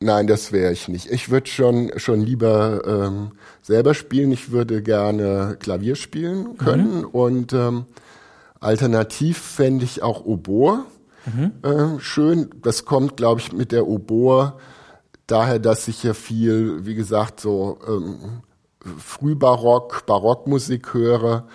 Nein, 0.00 0.26
das 0.26 0.50
wäre 0.50 0.72
ich 0.72 0.88
nicht. 0.88 1.10
Ich 1.10 1.30
würde 1.30 1.46
schon, 1.46 1.92
schon 1.96 2.20
lieber 2.20 2.82
ähm, 2.84 3.30
selber 3.62 3.94
spielen. 3.94 4.32
Ich 4.32 4.50
würde 4.50 4.82
gerne 4.82 5.56
Klavier 5.60 5.94
spielen 5.94 6.58
können. 6.58 6.98
Mhm. 6.98 7.04
Und 7.04 7.52
ähm, 7.52 7.86
alternativ 8.58 9.38
fände 9.38 9.84
ich 9.84 10.02
auch 10.02 10.24
Oboe 10.24 10.84
mhm. 11.26 11.52
äh, 11.62 12.00
schön. 12.00 12.50
Das 12.60 12.84
kommt, 12.84 13.16
glaube 13.16 13.40
ich, 13.40 13.52
mit 13.52 13.70
der 13.70 13.86
Oboe 13.86 14.54
daher, 15.28 15.60
dass 15.60 15.86
ich 15.86 16.02
ja 16.02 16.12
viel, 16.12 16.84
wie 16.84 16.96
gesagt, 16.96 17.38
so 17.38 17.78
ähm, 17.86 18.42
Frühbarock, 18.98 20.06
Barockmusik 20.06 20.92
höre 20.92 21.46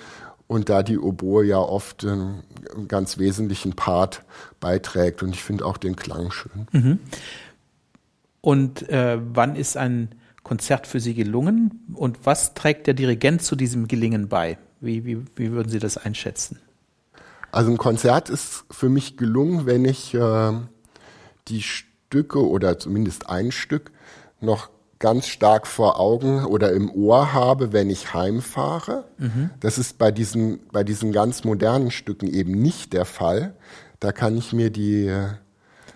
und 0.50 0.68
da 0.68 0.82
die 0.82 0.98
Oboe 0.98 1.46
ja 1.46 1.60
oft 1.60 2.04
einen, 2.04 2.42
einen 2.74 2.88
ganz 2.88 3.20
wesentlichen 3.20 3.76
Part 3.76 4.24
beiträgt 4.60 5.22
und 5.22 5.30
ich 5.36 5.44
finde 5.44 5.64
auch 5.64 5.78
den 5.78 5.96
Klang 5.96 6.32
schön. 6.32 6.68
Mhm. 6.72 7.00
Und 8.42 8.90
äh, 8.90 9.20
wann 9.22 9.56
ist 9.56 9.78
ein 9.78 10.16
Konzert 10.42 10.88
für 10.88 11.00
Sie 11.00 11.14
gelungen 11.14 11.86
und 11.94 12.26
was 12.26 12.56
trägt 12.56 12.88
der 12.88 12.96
Dirigent 12.96 13.44
zu 13.44 13.56
diesem 13.56 13.88
Gelingen 13.88 14.28
bei? 14.28 14.58
Wie, 14.82 15.06
wie, 15.06 15.24
wie 15.36 15.52
würden 15.52 15.70
Sie 15.70 15.78
das 15.78 15.98
einschätzen? 15.98 16.58
Also 17.52 17.70
ein 17.70 17.78
Konzert 17.78 18.32
ist 18.32 18.66
für 18.72 18.90
mich 18.90 19.18
gelungen, 19.18 19.68
wenn 19.68 19.86
ich 19.86 20.16
äh, 20.16 20.54
die 21.48 21.62
Stücke 21.62 22.48
oder 22.48 22.80
zumindest 22.80 23.30
ein 23.30 23.52
Stück 23.52 23.92
noch 24.42 24.72
ganz 25.00 25.28
stark 25.28 25.66
vor 25.66 26.00
Augen 26.00 26.46
oder 26.46 26.74
im 26.74 26.92
Ohr 26.92 27.34
habe, 27.34 27.72
wenn 27.72 27.90
ich 27.90 28.14
heimfahre. 28.14 29.06
Mhm. 29.18 29.50
Das 29.62 29.78
ist 29.78 29.98
bei 29.98 30.12
diesen, 30.12 30.60
bei 30.72 30.84
diesen 30.84 31.14
ganz 31.14 31.46
modernen 31.46 31.90
Stücken 31.90 32.28
eben 32.28 32.52
nicht 32.52 32.94
der 32.94 33.06
Fall. 33.06 33.56
Da 34.00 34.12
kann 34.12 34.38
ich 34.38 34.54
mir 34.54 34.70
die. 34.70 35.12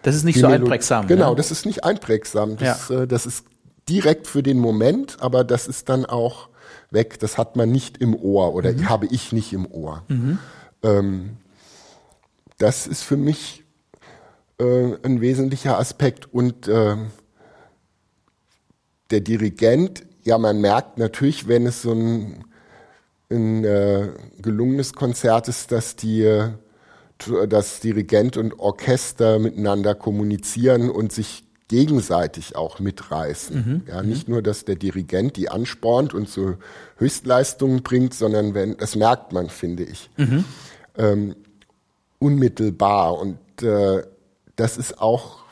Das 0.02 0.16
ist 0.16 0.24
nicht 0.24 0.40
so 0.40 0.48
Melo 0.48 0.64
einprägsam. 0.64 1.08
Genau, 1.08 1.32
ne? 1.32 1.36
das 1.36 1.52
ist 1.52 1.66
nicht 1.66 1.84
einprägsam. 1.84 2.58
Das, 2.58 2.90
ja. 2.90 3.02
äh, 3.02 3.08
das 3.08 3.26
ist 3.26 3.46
direkt 3.90 4.28
für 4.28 4.42
den 4.42 4.58
Moment, 4.60 5.18
aber 5.20 5.44
das 5.44 5.68
ist 5.68 5.90
dann 5.90 6.06
auch 6.06 6.50
weg. 6.90 7.20
Das 7.20 7.38
hat 7.38 7.58
man 7.58 7.72
nicht 7.72 7.98
im 7.98 8.16
Ohr 8.16 8.54
oder 8.54 8.72
mhm. 8.72 8.90
habe 8.90 9.06
ich 9.08 9.34
nicht 9.34 9.52
im 9.52 9.70
Ohr. 9.70 10.04
Mhm. 10.08 10.40
Ähm, 10.82 11.38
das 12.58 12.88
ist 12.88 13.04
für 13.04 13.18
mich 13.18 13.64
äh, 14.60 14.96
ein 15.04 15.20
wesentlicher 15.20 15.78
Aspekt 15.78 16.34
und 16.34 16.68
äh, 16.70 16.96
der 19.14 19.22
Dirigent, 19.22 20.04
ja, 20.24 20.38
man 20.38 20.60
merkt 20.60 20.98
natürlich, 20.98 21.48
wenn 21.48 21.68
es 21.68 21.84
so 21.84 21.94
ein, 21.94 22.44
ein 23.30 23.64
äh, 23.64 24.10
gelungenes 24.42 24.94
Konzert 24.94 25.48
ist, 25.48 25.72
dass 25.72 25.96
die 25.96 26.24
äh, 26.24 26.50
dass 27.48 27.80
Dirigent 27.80 28.36
und 28.36 28.60
Orchester 28.60 29.40
miteinander 29.40 29.96
kommunizieren 29.96 30.90
und 30.90 31.14
sich 31.14 31.46
gegenseitig 31.70 32.56
auch 32.56 32.80
mitreißen. 32.80 33.56
Mhm. 33.56 33.82
Ja, 33.88 34.02
mhm. 34.02 34.10
nicht 34.10 34.28
nur, 34.28 34.42
dass 34.42 34.66
der 34.66 34.76
Dirigent 34.76 35.38
die 35.38 35.48
anspornt 35.48 36.14
und 36.14 36.28
so 36.28 36.56
Höchstleistungen 36.98 37.84
bringt, 37.84 38.14
sondern 38.14 38.54
wenn, 38.56 38.76
das 38.78 38.96
merkt 38.96 39.32
man, 39.32 39.50
finde 39.50 39.84
ich, 39.84 40.10
mhm. 40.18 40.44
ähm, 40.98 41.36
unmittelbar. 42.20 43.18
Und 43.20 43.38
äh, 43.62 44.04
das 44.56 44.78
ist 44.78 45.00
auch 45.00 45.44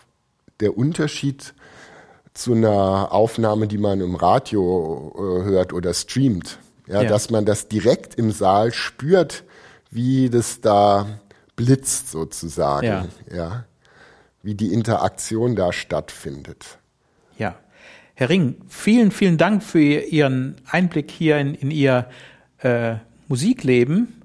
der 0.60 0.78
Unterschied 0.78 1.54
zu 2.34 2.54
einer 2.54 3.12
Aufnahme, 3.12 3.68
die 3.68 3.78
man 3.78 4.02
im 4.02 4.16
Radio 4.16 5.14
äh, 5.16 5.44
hört 5.44 5.74
oder 5.74 5.94
streamt. 5.94 6.60
Ja, 6.88 7.04
ja, 7.04 7.10
dass 7.10 7.30
man 7.30 7.46
das 7.46 7.68
direkt 7.68 8.16
im 8.16 8.32
Saal 8.32 8.74
spürt, 8.74 9.44
wie 9.92 10.30
das 10.30 10.62
da 10.62 11.06
blitzt 11.56 12.12
sozusagen. 12.12 12.86
Ja. 12.86 13.08
ja. 13.34 13.66
Wie 14.44 14.56
die 14.56 14.74
Interaktion 14.74 15.56
da 15.56 15.72
stattfindet. 15.72 16.80
Ja. 17.38 17.56
Herr 18.16 18.30
Ring, 18.30 18.56
vielen, 18.68 19.12
vielen 19.12 19.38
Dank 19.38 19.64
für 19.64 19.80
Ihren 19.80 20.56
Einblick 20.70 21.12
hier 21.12 21.38
in, 21.38 21.54
in 21.54 21.72
Ihr 21.72 22.08
äh, 22.60 22.96
Musikleben. 23.28 24.24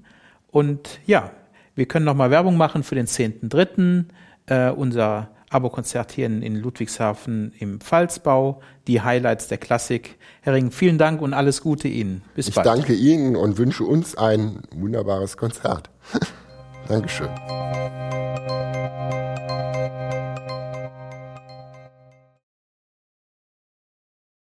Und 0.51 0.99
ja, 1.05 1.31
wir 1.75 1.85
können 1.85 2.05
nochmal 2.05 2.31
Werbung 2.31 2.57
machen 2.57 2.83
für 2.83 2.95
den 2.95 3.05
10.3. 3.05 4.05
Äh, 4.47 4.71
unser 4.71 5.29
Abokonzert 5.49 6.11
hier 6.11 6.25
in, 6.25 6.41
in 6.41 6.55
Ludwigshafen 6.55 7.53
im 7.59 7.79
Pfalzbau, 7.79 8.61
die 8.87 9.01
Highlights 9.01 9.47
der 9.47 9.57
Klassik. 9.57 10.17
Herr 10.41 10.53
Ring, 10.53 10.71
vielen 10.71 10.97
Dank 10.97 11.21
und 11.21 11.33
alles 11.33 11.61
Gute 11.61 11.87
Ihnen. 11.87 12.23
Bis 12.35 12.49
ich 12.49 12.55
bald. 12.55 12.67
Ich 12.67 12.73
danke 12.73 12.93
Ihnen 12.93 13.35
und 13.35 13.57
wünsche 13.57 13.83
uns 13.83 14.17
ein 14.17 14.63
wunderbares 14.71 15.37
Konzert. 15.37 15.89
Dankeschön. 16.87 17.29